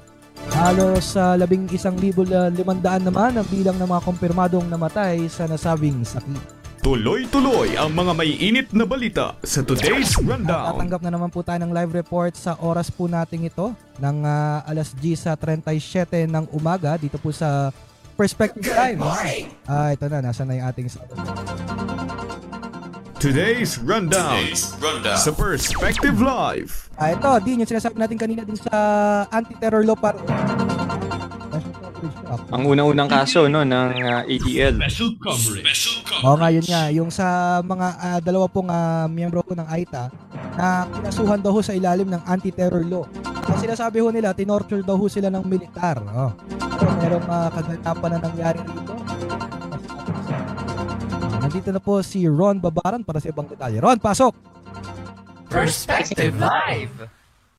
[0.55, 2.55] Halos sa 11,500
[3.03, 6.39] naman ang bilang ng mga kumpirmadong namatay sa nasabing sakit.
[6.79, 10.79] Tuloy-tuloy ang mga may init na balita sa today's rundown.
[10.79, 14.63] Tatanggap na naman po tayo ng live report sa oras po nating ito ng ah,
[14.63, 17.75] alas 10 sa 37 ng umaga dito po sa
[18.15, 19.03] Perspective Time.
[19.67, 20.87] Ah, ito na, nasa na yung ating
[23.19, 24.39] Today's rundown.
[25.19, 26.87] Sa Perspective Live.
[26.95, 28.71] Ah, ito, din yung sinasabi natin kanina din sa
[29.27, 30.23] anti-terror law para
[32.55, 34.79] Ang una-unang kaso no ng uh, ATL.
[34.79, 35.67] Special coverage.
[35.67, 36.83] Special Oo nga, yun nga.
[36.95, 40.07] Yung sa mga ah, dalawa pong ah, miyembro ko ng AITA
[40.55, 43.03] na kinasuhan daw ho sa ilalim ng anti-terror law.
[43.51, 45.99] Ang sinasabi ho nila, tinorture daw ho sila ng militar.
[46.07, 46.31] Oh.
[46.55, 49.18] Pero merong uh, kaganapan na nangyari rito.
[51.39, 53.79] Nandito na po si Ron Babaran para sa ibang detalye.
[53.79, 54.35] Ron, pasok!
[55.47, 57.07] Perspective Live.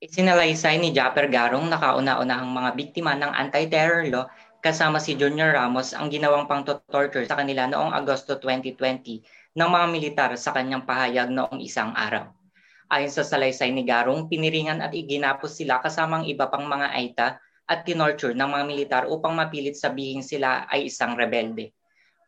[0.05, 4.29] Isinalaysay ni Japper Garong na kauna-una ang mga biktima ng anti-terror law
[4.61, 10.31] kasama si Junior Ramos ang ginawang pang-torture sa kanila noong Agosto 2020 ng mga militar
[10.37, 12.29] sa kanyang pahayag noong isang araw.
[12.93, 17.29] Ayon sa salaysay ni Garong, piniringan at iginapos sila kasamang iba pang mga aita
[17.65, 21.73] at tinorture ng mga militar upang mapilit sabihin sila ay isang rebelde.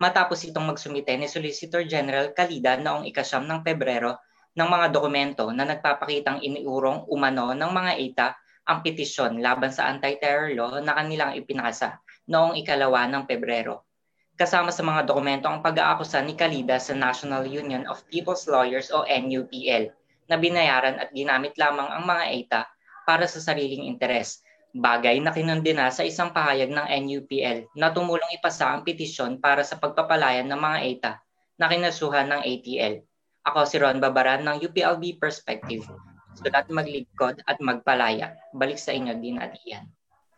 [0.03, 4.19] Matapos itong magsumite ni Solicitor General Kalida noong ikasyam ng Pebrero
[4.59, 8.29] ng mga dokumento na nagpapakitang iniurong umano ng mga ETA
[8.67, 13.87] ang petisyon laban sa anti-terror law na kanilang ipinasa noong ikalawa ng Pebrero.
[14.35, 19.07] Kasama sa mga dokumento ang pag-aakusa ni Kalida sa National Union of People's Lawyers o
[19.07, 19.87] NUPL
[20.27, 22.63] na binayaran at ginamit lamang ang mga ETA
[23.07, 28.73] para sa sariling interes, bagay na kinundina sa isang pahayag ng NUPL na tumulong ipasa
[28.73, 31.13] ang petisyon para sa pagpapalayan ng mga ETA
[31.61, 33.05] na kinasuhan ng ATL.
[33.45, 35.85] Ako si Ron Babaran ng UPLB Perspective.
[36.33, 38.33] Sulat magligkod at magpalaya.
[38.57, 39.85] Balik sa inyo din at iyan.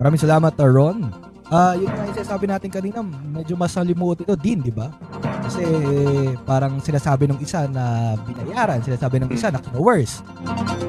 [0.03, 1.07] Maraming salamat, uh, Ron.
[1.55, 4.90] Ah, yun nga yung sinasabi natin kanina, medyo masalimuot ito din, di ba?
[5.47, 5.62] Kasi
[6.42, 10.25] parang sinasabi ng isa na binayaran, sinasabi ng isa na kinowers.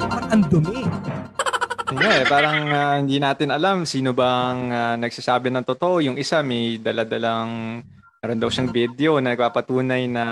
[0.10, 0.89] Parang ang dumi.
[1.86, 6.02] Nga eh, parang ah, hindi natin alam sino bang ah, nagsasabi ng totoo.
[6.02, 7.82] Yung isa may daladalang
[8.26, 10.26] meron daw siyang video na nagpapatunay na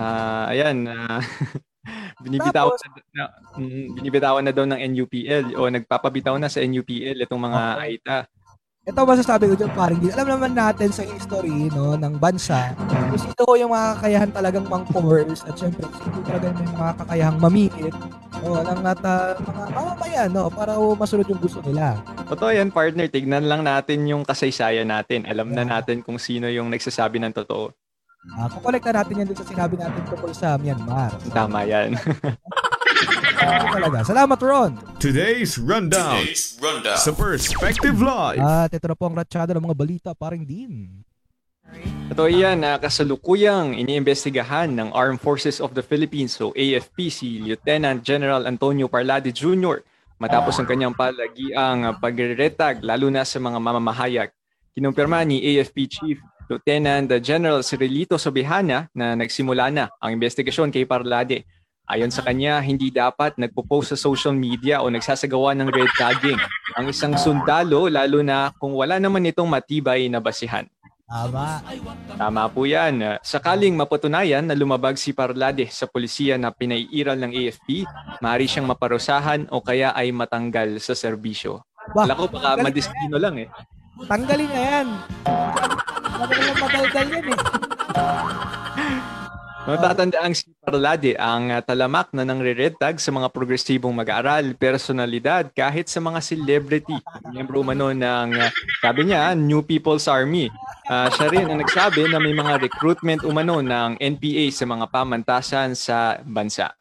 [0.00, 1.20] ah, ayan na
[2.24, 3.24] binibitawan na, na
[3.60, 8.18] mm, binibitawan na daw ng NUPL o nagpapabitaw na sa NUPL itong mga AITA.
[8.86, 10.14] Ito masasabi ko dyan parang din.
[10.14, 14.66] Alam naman natin sa history no, ng bansa kung sino ko yung mga kakayahan talagang
[14.70, 17.94] mang-coerce at syempre sino talaga may mga kakayahang mamingit
[18.46, 21.98] o ng at ah, mga mamamayan no, para oh, masunod yung gusto nila.
[22.30, 25.26] Totoo yan partner, tignan lang natin yung kasaysayan natin.
[25.26, 27.74] Alam na natin kung sino yung nagsasabi ng totoo.
[28.38, 31.10] Uh, kukolekta natin yan dun sa sinabi natin tungkol sa Myanmar.
[31.34, 31.98] Tama yan.
[33.36, 33.98] Ano talaga.
[34.00, 34.72] Salamat Ron!
[34.96, 36.24] Today's Rundown.
[36.24, 36.96] Today's Rundown.
[36.96, 38.40] Sa Perspective Live.
[38.40, 41.04] At ito na po ang ratsyada ng mga balita, paring din.
[42.08, 48.00] Ito iyan na kasalukuyang iniimbestigahan ng Armed Forces of the Philippines o AFP si Lieutenant
[48.00, 49.82] General Antonio Parlade Jr.
[50.16, 54.30] matapos ang kanyang palagiang pagretag lalo na sa mga mamamahayag.
[54.72, 61.42] Kinumpirma ni AFP Chief Lieutenant General Cirilito Sobihana na nagsimula na ang investigasyon kay Parlade.
[61.86, 66.34] Ayon sa kanya, hindi dapat nagpo-post sa social media o nagsasagawa ng red tagging
[66.74, 70.66] ang isang sundalo lalo na kung wala naman itong matibay na basihan.
[71.06, 71.62] Tama.
[72.18, 73.22] Tama po yan.
[73.22, 77.86] Sakaling mapatunayan na lumabag si Parlade sa polisiya na pinaiiral ng AFP,
[78.18, 81.62] maaari siyang maparusahan o kaya ay matanggal sa serbisyo.
[81.94, 83.48] Alam ko baka madiskino lang eh.
[84.10, 84.88] Tanggalin na yan.
[86.18, 87.38] Naman madaldal yan eh.
[89.66, 95.46] Matatandaan si Parlade ang uh, talamak na nang red tag sa mga progresibong mag-aaral, personalidad,
[95.54, 96.98] kahit sa mga celebrity.
[97.30, 98.50] Miyembro umano ng, uh,
[98.82, 100.50] sabi niya, New People's Army.
[100.90, 105.78] Uh, siya rin ang nagsabi na may mga recruitment umano ng NPA sa mga pamantasan
[105.78, 106.74] sa bansa.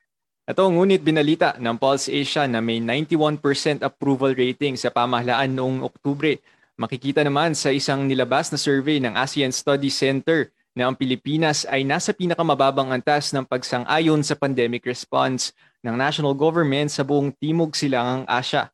[0.49, 3.37] Ito, ngunit binalita ng Pulse Asia na may 91%
[3.85, 6.41] approval rating sa pamahalaan noong Oktubre.
[6.81, 11.87] Makikita naman sa isang nilabas na survey ng ASEAN Study Center na ang Pilipinas ay
[11.87, 18.27] nasa pinakamababang antas ng pagsang-ayon sa pandemic response ng national government sa buong Timog Silangang
[18.27, 18.67] Asya.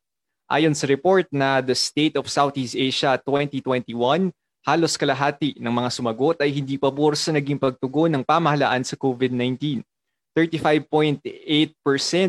[0.50, 4.34] Ayon sa report na The State of Southeast Asia 2021,
[4.66, 9.86] halos kalahati ng mga sumagot ay hindi pabor sa naging pagtugon ng pamahalaan sa COVID-19.
[10.34, 11.22] 35.8%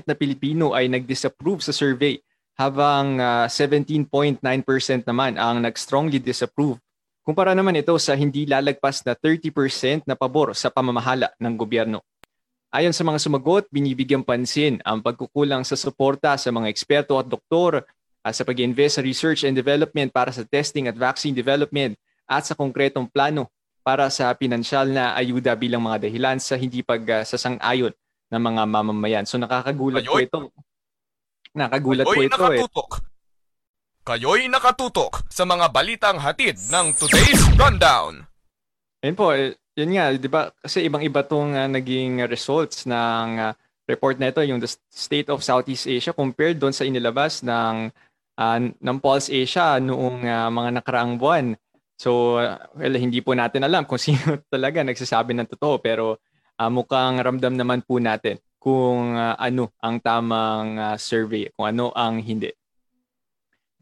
[0.05, 2.21] na Pilipino ay nag-disapprove sa survey,
[2.53, 4.37] habang uh, 17.9%
[5.09, 6.77] naman ang nag-strongly disapprove.
[7.23, 12.03] Kumpara naman ito sa hindi lalagpas na 30% na pabor sa pamamahala ng gobyerno.
[12.67, 17.87] Ayon sa mga sumagot, binibigyang pansin ang pagkukulang sa suporta sa mga eksperto at doktor
[18.19, 21.95] at sa pag-invest sa research and development para sa testing at vaccine development
[22.27, 23.47] at sa konkretong plano
[23.87, 27.95] para sa pinansyal na ayuda bilang mga dahilan sa hindi pagsasang-ayon
[28.35, 29.23] ng mga mamamayan.
[29.23, 30.39] So nakakagulat po ito.
[31.55, 32.59] Nakagulat po Kayo'y ito eh.
[34.03, 38.27] Kayo'y nakatutok sa mga balitang hatid ng Today's Rundown.
[38.99, 40.51] Ayun po, eh, yun nga, di ba?
[40.59, 43.55] Kasi ibang-iba tong uh, naging results ng uh,
[43.87, 47.95] report na ito, yung the State of Southeast Asia compared doon sa inilabas ng
[48.35, 51.55] uh, ng Pulse Asia noong uh, mga nakaraang buwan.
[51.95, 52.43] So,
[52.75, 56.19] well, hindi po natin alam kung sino talaga nagsasabi ng totoo, pero
[56.59, 61.95] uh, mukhang ramdam naman po natin kung uh, ano ang tamang uh, survey, kung ano
[61.95, 62.51] ang hindi.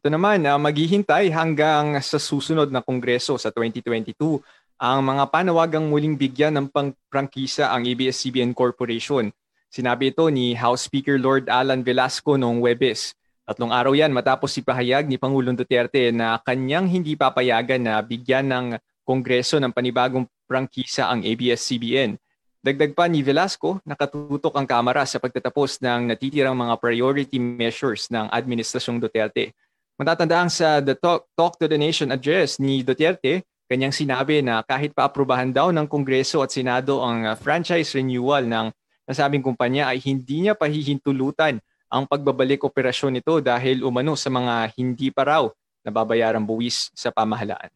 [0.02, 4.42] Ito naman, uh, maghihintay hanggang sa susunod na kongreso sa 2022
[4.82, 9.30] ang mga panawagang muling bigyan ng pangprangkisa ang ABS-CBN Corporation.
[9.70, 13.14] Sinabi ito ni House Speaker Lord Alan Velasco noong Webes.
[13.46, 18.66] Tatlong araw yan matapos ipahayag ni Pangulong Duterte na kanyang hindi papayagan na bigyan ng
[19.06, 22.18] kongreso ng panibagong prangkisa ang ABS-CBN.
[22.66, 28.34] Dagdag pa ni Velasco, nakatutok ang Kamara sa pagtatapos ng natitirang mga priority measures ng
[28.34, 29.54] Administrasyong Duterte.
[30.02, 34.98] Matatandaan sa The Talk, Talk to the Nation address ni Duterte, kanyang sinabi na kahit
[34.98, 38.74] paaprubahan daw ng Kongreso at Senado ang uh, franchise renewal ng
[39.06, 41.62] nasabing kumpanya ay hindi niya pahihintulutan
[41.94, 45.46] ang pagbabalik operasyon nito dahil umano sa mga hindi pa raw
[45.86, 47.70] nababayarang buwis sa pamahalaan.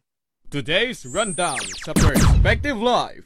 [0.50, 3.22] Today's Rundown sa Perspective Live.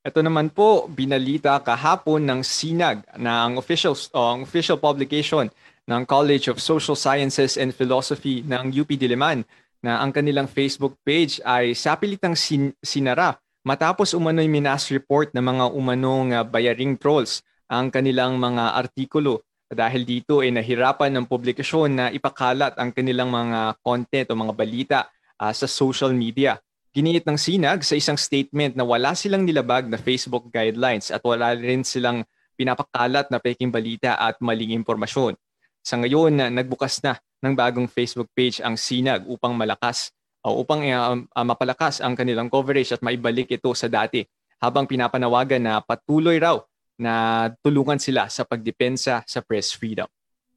[0.00, 5.52] Ito naman po, binalita kahapon ng SINAG na ang official, uh, ang official publication
[5.90, 9.42] ng College of Social Sciences and Philosophy ng UP Diliman
[9.82, 15.64] na ang kanilang Facebook page ay sapilitang sin- sinara matapos umano'y minas report ng mga
[15.74, 22.06] umanong uh, bayaring trolls ang kanilang mga artikulo dahil dito ay nahirapan ng publikasyon na
[22.14, 24.98] ipakalat ang kanilang mga content o mga balita
[25.42, 26.58] uh, sa social media.
[26.90, 31.54] Giniit ng Sinag sa isang statement na wala silang nilabag na Facebook guidelines at wala
[31.54, 32.26] rin silang
[32.58, 35.38] pinapakalat na peking balita at maling impormasyon.
[35.80, 40.12] Sa ngayon, na nagbukas na ng bagong Facebook page ang Sinag upang malakas
[40.44, 44.24] o upang uh, uh, mapalakas ang kanilang coverage at maibalik ito sa dati
[44.60, 46.60] habang pinapanawagan na patuloy raw
[47.00, 50.08] na tulungan sila sa pagdepensa sa press freedom.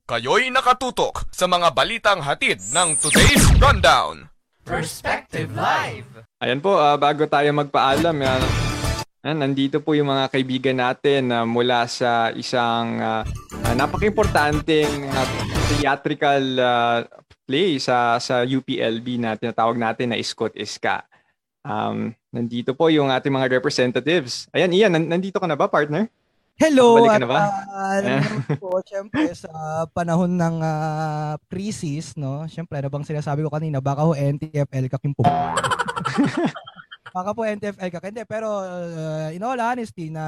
[0.04, 4.28] Kayo'y nakatutok sa mga balitang hatid ng Today's Rundown.
[4.68, 6.28] Perspective Live.
[6.44, 8.73] Ayan po, uh, bago tayo magpaalam, uh,
[9.24, 13.24] uh, nandito po yung mga kaibigan natin uh, mula sa isang uh,
[13.64, 15.28] uh, napaka-importanting uh,
[15.74, 17.00] theatrical uh,
[17.48, 21.08] play sa sa UPLB na tinatawag natin na Iskot Iska.
[21.64, 24.52] Um, nandito po yung ating mga representatives.
[24.52, 26.12] Ayan, Ian, nandito ka na ba, partner?
[26.54, 27.40] Hello Balik at na ba?
[27.74, 29.50] ah, niyo naman po, syempre sa
[29.90, 32.46] panahon ng ah, crisis, no?
[32.46, 33.82] Syempre, ano bang sinasabi ko kanina?
[33.82, 35.26] Baka ho NTFL ka kimpo.
[37.14, 38.02] Baka po NTFL ka.
[38.02, 40.26] Hindi, pero ah, in all honesty, na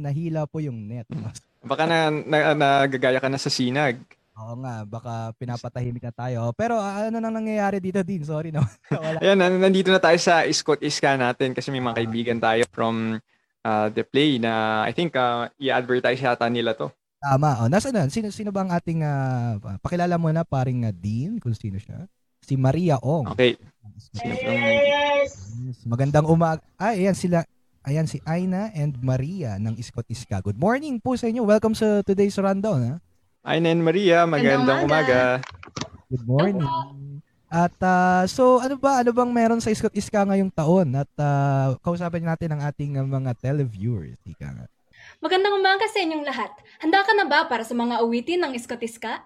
[0.00, 1.04] nahila po yung net.
[1.12, 1.28] no?
[1.60, 4.00] Baka na, na, nagagaya ka na sa sinag.
[4.34, 6.50] Oo nga, baka pinapatahimik na tayo.
[6.58, 8.26] Pero ano nang nangyayari dito din?
[8.26, 8.66] Sorry no.
[8.90, 9.22] Wala.
[9.22, 13.22] Ayan, nan- nandito na tayo sa Iskot Iska natin kasi may mga kaibigan tayo from
[13.62, 16.90] uh, The Play na I think uh, i-advertise yata nila to.
[17.22, 17.62] Tama.
[17.62, 18.10] Oh, nasa na?
[18.10, 22.04] Sino sino ba ang ating ah, pakilala mo na paring ah, Dean kung sino siya?
[22.44, 23.32] Si Maria Ong.
[23.32, 23.56] Okay.
[24.20, 25.40] Yes.
[25.88, 26.60] Magandang umaga.
[26.76, 27.40] Ah, ayan sila.
[27.84, 30.44] Ayan si Aina and Maria ng Iskot Iska.
[30.44, 31.40] Good morning po sa inyo.
[31.44, 32.80] Welcome sa today's rundown.
[32.84, 32.94] Ha?
[33.44, 35.40] Ainen Maria, magandang umaga.
[36.12, 36.68] Good morning.
[37.48, 40.92] At ah, so ano ba ano bang meron sa Iskot Iska ngayong taon?
[40.96, 44.20] At ah, kausapin natin ang ating ah, mga televiewers.
[44.28, 44.66] Ika nga.
[45.20, 46.52] Magandang umaga sa inyong lahat.
[46.80, 49.24] Handa ka na ba para sa mga awitin ng Iskotiska?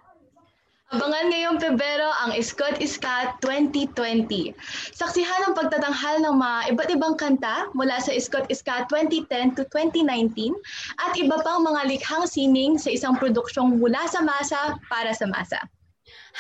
[0.89, 4.57] Abangan ngayong Pebrero ang Iskot Iska 2020.
[4.97, 10.57] Saksihan ang pagtatanghal ng mga iba't ibang kanta mula sa Iskot Iska 2010 to 2019
[10.97, 15.61] at iba pang mga likhang sining sa isang produksyong mula sa masa para sa masa.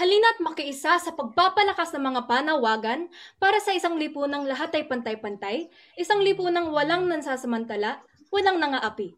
[0.00, 5.68] Halina't makiisa sa pagpapalakas ng mga panawagan para sa isang lipunang lahat ay pantay-pantay,
[6.00, 8.00] isang lipunang walang nansasamantala,
[8.32, 9.12] walang nangaapi.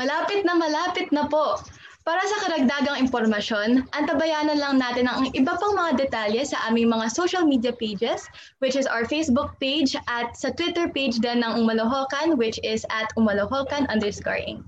[0.00, 1.60] Malapit na malapit na po.
[2.08, 7.12] Para sa karagdagang impormasyon, antabayanan lang natin ang iba pang mga detalye sa aming mga
[7.12, 8.24] social media pages,
[8.64, 13.12] which is our Facebook page at sa Twitter page din ng Umalohokan, which is at
[13.20, 14.64] umalohokan underscore inc.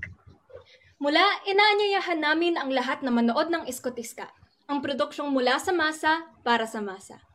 [1.01, 4.29] Mula, inaanyayahan namin ang lahat na manood ng Iskotiska,
[4.69, 7.25] ang produksyong mula sa masa para sa masa.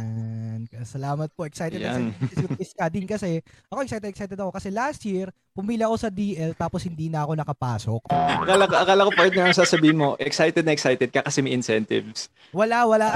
[0.00, 0.35] And
[0.72, 1.44] uh, salamat po.
[1.44, 2.10] Excited Yan.
[2.10, 3.38] na Iskot Iska din kasi
[3.68, 7.32] ako excited excited ako kasi last year pumili ako sa DL tapos hindi na ako
[7.34, 8.00] nakapasok.
[8.12, 12.28] Akala, ko- akala ko partner ang sasabihin mo, excited na excited ka kasi may incentives.
[12.50, 13.06] Wala, wala.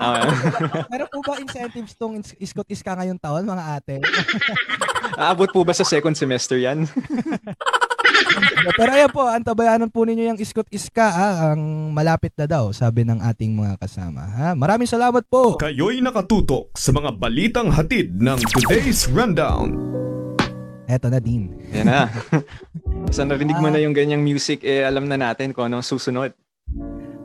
[0.00, 0.24] Ah,
[0.92, 3.96] Meron po ba incentives tong Is- Iskot Iska ngayong taon, mga ate?
[5.20, 6.86] aabot po ba sa second semester yan?
[8.78, 11.28] Pero ayan po, antabayanan po ninyo yung Iskot Iska, ha?
[11.52, 14.24] ang malapit na daw, sabi ng ating mga kasama.
[14.26, 14.48] Ha?
[14.54, 15.56] Maraming salamat po.
[15.58, 19.76] Kayo'y nakatutok sa mga balitang hatid ng Today's Rundown.
[20.90, 21.54] Eto na din.
[21.70, 22.10] Yan na.
[23.06, 26.34] Basta narinig mo na yung ganyang music, eh alam na natin kung anong susunod.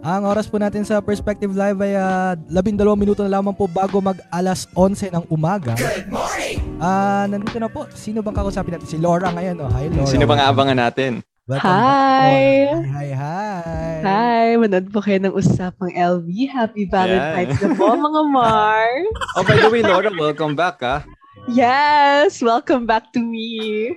[0.06, 3.98] Ang oras po natin sa Perspective Live ay uh, 12 minuto na lamang po bago
[3.98, 5.74] mag alas 11 ng umaga.
[5.74, 6.65] Good morning!
[6.76, 7.88] Ah, nandito na po.
[7.96, 8.90] Sino bang kakusapin natin?
[8.90, 9.56] Si Laura ngayon.
[9.64, 9.72] Oh.
[9.72, 10.12] Hi, Laura.
[10.12, 11.12] Sino bang aabangan natin?
[11.46, 12.34] Welcome Hi!
[12.66, 12.86] back.
[12.90, 13.96] Hi, hi!
[14.02, 14.46] Hi!
[14.58, 16.26] Manood po kayo ng usapang LV.
[16.50, 19.14] Happy Valentine's na po, mga Mars!
[19.38, 21.06] Oh, by the way, Laura, welcome back, ah.
[21.46, 22.42] Yes!
[22.42, 23.94] Welcome back to me!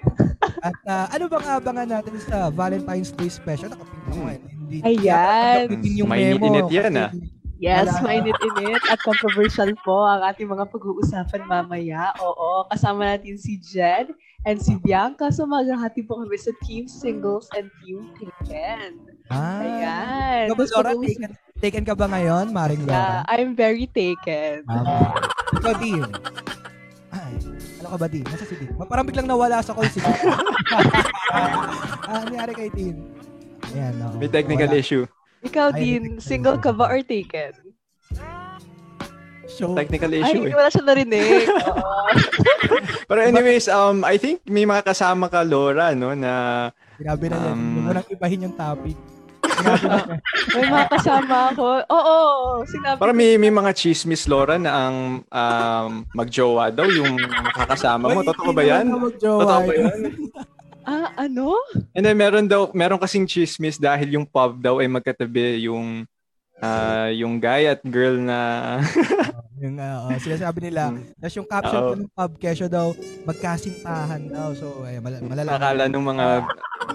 [0.61, 3.72] At ah, ano bang abangan natin sa Valentine's Day special?
[3.72, 4.43] Nakapinta ko ngayon.
[4.68, 4.76] Hindi.
[4.85, 5.62] Ayan.
[5.72, 6.47] Dapat yung Mainit memo.
[6.53, 7.11] init yan, ah.
[7.59, 12.14] Yes, mainit-init at controversial po ang ating mga pag-uusapan mamaya.
[12.22, 14.14] Oo, kasama natin si Jed
[14.46, 15.26] and si Bianca.
[15.34, 19.02] So maghahati po kami sa Team Singles and Team Taken.
[19.26, 19.59] Ah.
[19.59, 20.54] Ayan.
[20.54, 23.34] Ikaw Laura, taken, taken ka ba ngayon, Maring Yeah, Laura?
[23.34, 24.62] I'm very taken.
[24.62, 25.18] Tama.
[25.59, 26.06] Ikaw, Dean.
[27.11, 27.32] Ay,
[27.82, 28.24] ano ka ba, Dean?
[28.30, 28.72] Nasa si Dean?
[28.86, 30.14] Parang biglang nawala sa call si Dean.
[32.06, 33.02] ah, nangyari kay Dean?
[33.74, 34.14] Ayan, oo.
[34.16, 34.78] May technical Wala.
[34.78, 35.04] issue.
[35.45, 37.55] Ikaw Ay, din, single ka ba or taken?
[39.49, 40.59] So, Technical Ay, issue, hindi eh.
[40.59, 41.47] wala siya narinig.
[41.70, 41.95] Oo.
[43.11, 46.68] Pero anyways, um, I think may mga kasama ka, Laura, no, na...
[46.99, 48.99] Sinabi na Um, huwag mo nang ibahin yung topic.
[50.55, 51.82] May mga kasama ako.
[51.91, 52.16] Oo,
[52.62, 58.22] sinabi Para may, may mga chismis, Laura, na ang um, magjowa daw yung makakasama mo.
[58.22, 58.86] Totoo ba hindi yan?
[59.18, 59.99] Totoo ba yan?
[60.89, 61.53] Ah, ano?
[61.93, 66.09] And then meron daw, meron kasing chismis dahil yung pub daw ay magkatabi yung
[66.64, 68.39] ah, yung guy at girl na
[69.62, 72.95] yung uh, sinasabi nila, tapos yung caption ko ng pub kesyo daw,
[73.26, 74.55] magkasintahan daw.
[74.55, 75.59] So, ay, mal- malalaman.
[75.59, 76.26] akala ng mga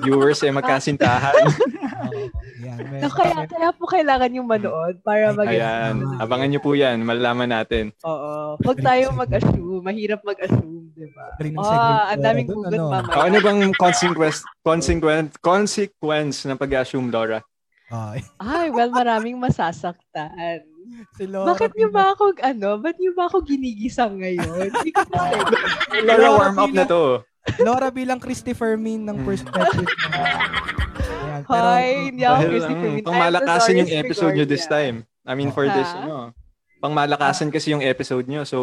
[0.01, 1.35] viewers ay magkasintahan.
[2.63, 6.71] Yan, may, Na kaya, kaya po kailangan yung manood para mag Ayan, abangan nyo po
[6.71, 7.91] yan, malalaman natin.
[8.07, 8.55] Oo.
[8.63, 9.83] Huwag tayo mag-assume.
[9.83, 11.25] Mahirap mag-assume, di ba?
[11.35, 12.83] Galing ng Oh, ang daming gugat ano?
[12.87, 13.15] mamaya.
[13.19, 17.43] O, ano bang consequence, consequence, consequence ng pag-assume, Laura?
[17.91, 20.63] Ay, Ay, well, maraming masasaktan.
[21.17, 21.53] si Laura.
[21.53, 24.71] Bakit niyo ba ako, ano, ba't niyo ba ako ginigisang ngayon?
[24.71, 25.21] Hindi ko na
[26.07, 27.21] Laura, warm up na to.
[27.59, 29.83] Laura bilang Christopher Min ng perspective.
[29.83, 33.03] Ayan, pero, Hi, hindi ako Dahil Christy ang Fermin.
[33.03, 34.95] pangmalakasan I'm yung episode nyo this time.
[35.23, 36.31] I mean, for this, ano,
[36.79, 38.47] pangmalakasan kasi yung episode nyo.
[38.47, 38.59] So,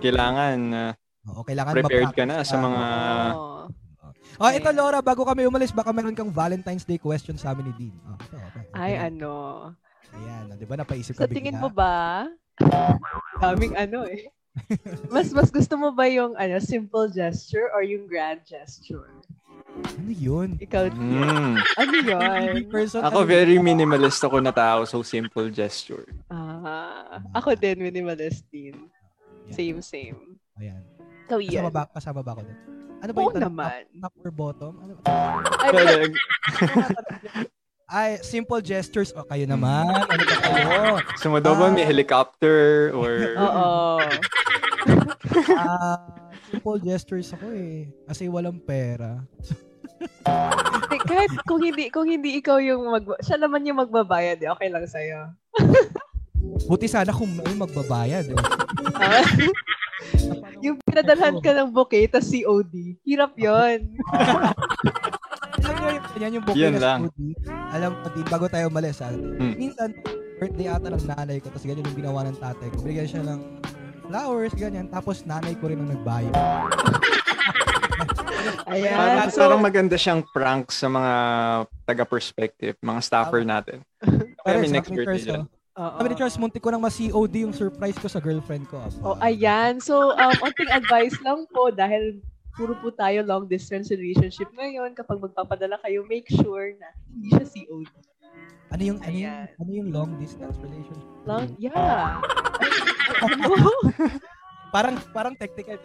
[0.00, 0.92] kailangan uh,
[1.24, 2.82] Oo, kailangan prepared ka na sa mga...
[4.34, 7.74] Oh, ito Laura, bago kami umalis, baka meron kang Valentine's Day question sa amin ni
[7.78, 7.96] Dean.
[8.02, 8.58] Oh, ito, ito.
[8.74, 9.32] Ay, ano.
[10.10, 11.62] Ayan, di ba napaisip Sa ka tingin bigla?
[11.62, 12.26] mo ba?
[13.38, 14.30] Daming ano eh.
[15.10, 19.10] mas mas gusto mo ba yung ano simple gesture or yung grand gesture?
[19.74, 20.54] Ano yun?
[20.58, 21.58] Ikaw, Hmm.
[21.58, 22.70] ano yun?
[22.94, 26.06] Ako very minimalist ako na tao, so simple gesture.
[26.26, 28.86] Ah, ako din, minimalist din.
[29.50, 30.33] Same, same.
[31.38, 31.50] Ayan.
[31.50, 31.74] Ikaw Kasama yan.
[31.74, 32.58] ba, kasama ba ako doon?
[32.96, 33.46] Ano ba Oo yung tanong?
[33.52, 33.80] naman.
[34.00, 34.72] Top, top or bottom?
[34.80, 34.92] Ano?
[35.60, 36.08] Ay,
[37.84, 39.12] Ay, simple gestures.
[39.12, 39.86] O, kayo naman.
[39.86, 40.98] Ano ba kayo?
[41.14, 43.12] Gusto mo daw ba may helicopter or...
[43.44, 44.00] Oo.
[45.52, 46.00] Ah,
[46.48, 47.92] simple gestures ako eh.
[48.08, 49.20] Kasi walang pera.
[50.84, 54.68] Hindi, kahit kung hindi kung hindi ikaw yung mag siya naman yung magbabayad, eh, okay
[54.68, 55.32] lang sa'yo.
[56.68, 58.28] Buti sana kung may magbabayad.
[58.28, 58.36] Eh.
[58.92, 59.24] Ah.
[60.64, 62.96] yung pinadalhan ka ng bouquet tas COD.
[63.04, 63.92] Hirap yon.
[65.60, 65.74] Alam
[66.20, 67.00] nyo yung bouquet Yan na lang.
[67.08, 67.34] smoothie.
[67.74, 69.10] Alam mo, di, bago tayo umalis ha.
[69.10, 69.54] Hmm.
[69.58, 69.90] Minsan,
[70.38, 72.76] birthday ata ng nanay ko, tapos ganyan yung ginawa ng tatay ko.
[72.82, 73.40] Binigyan siya ng
[74.06, 74.86] flowers, ganyan.
[74.90, 76.34] Tapos nanay ko rin ang nagbayad.
[78.68, 78.96] Ayan.
[78.96, 81.12] Parang, So, parang maganda siyang prank sa mga
[81.84, 83.80] taga-perspective, mga staffer natin.
[84.44, 85.44] Kaya may next birthday dyan.
[85.76, 88.78] Oh, Sabi ni Charles, muntik ko nang ma-COD yung surprise ko sa girlfriend ko.
[89.02, 89.82] oh, ayan.
[89.82, 92.22] So, um, onting advice lang po dahil
[92.54, 94.94] puro po tayo long distance relationship ngayon.
[94.94, 97.90] Kapag magpapadala kayo, make sure na hindi siya COD.
[98.74, 101.06] Ano yung, ano yung, ano yung long distance relationship?
[101.26, 102.18] Long, yeah.
[104.74, 105.78] Parang, parang technical.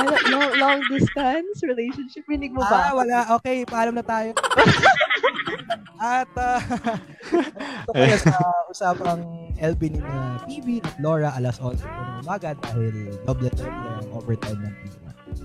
[0.00, 2.24] Ano, long, long distance relationship?
[2.24, 2.88] Rinig mo ba?
[2.88, 3.36] Ah, wala.
[3.36, 4.32] Okay, paalam na tayo.
[6.00, 6.56] At uh,
[7.84, 8.32] ito kaya sa
[8.68, 9.20] usapang
[9.58, 12.94] LB ni na PB at Laura alas 11 po ng umaga dahil
[13.24, 14.94] double double ang overtime ng PB.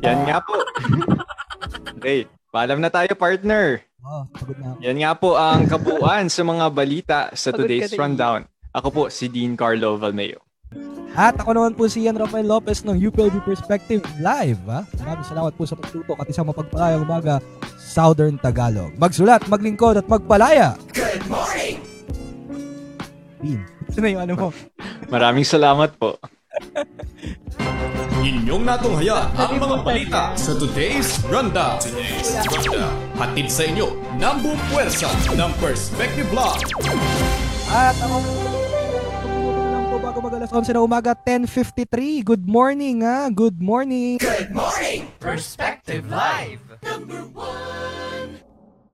[0.03, 0.53] Yan nga po.
[2.03, 3.79] Okay, paalam na tayo partner.
[4.03, 4.77] Oh, pagod na ako.
[4.83, 8.43] Yan nga po ang kabuuan sa mga balita sa Pagod today's rundown.
[8.75, 10.43] Ako po si Dean Carlo Valmeo.
[11.15, 14.59] At ako naman po si Ian Rafael Lopez ng UPLB Perspective Live.
[14.67, 14.83] Ha?
[14.99, 17.39] Maraming salamat po sa pagtutok at isang mapagpalayang umaga
[17.79, 18.91] Southern Tagalog.
[18.99, 20.75] Magsulat, maglingkod at magpalaya.
[20.91, 21.52] Good morning!
[23.43, 23.59] Dean,
[23.91, 24.47] ito na yung ano mo.
[25.13, 26.15] Maraming salamat po.
[28.23, 31.75] Inyong natunghaya ang mga balita sa Today's Rundown.
[31.83, 32.95] Today's Rundown.
[33.19, 36.63] Hatid sa inyo ng buong puwersa ng Perspective Live.
[37.67, 38.15] At ako
[39.91, 42.23] po bago mag alas 11 na umaga, 10.53.
[42.23, 43.27] Good morning ha.
[43.27, 44.23] Good morning.
[44.23, 45.11] Good morning!
[45.19, 46.63] Perspective Live!
[46.79, 47.27] Number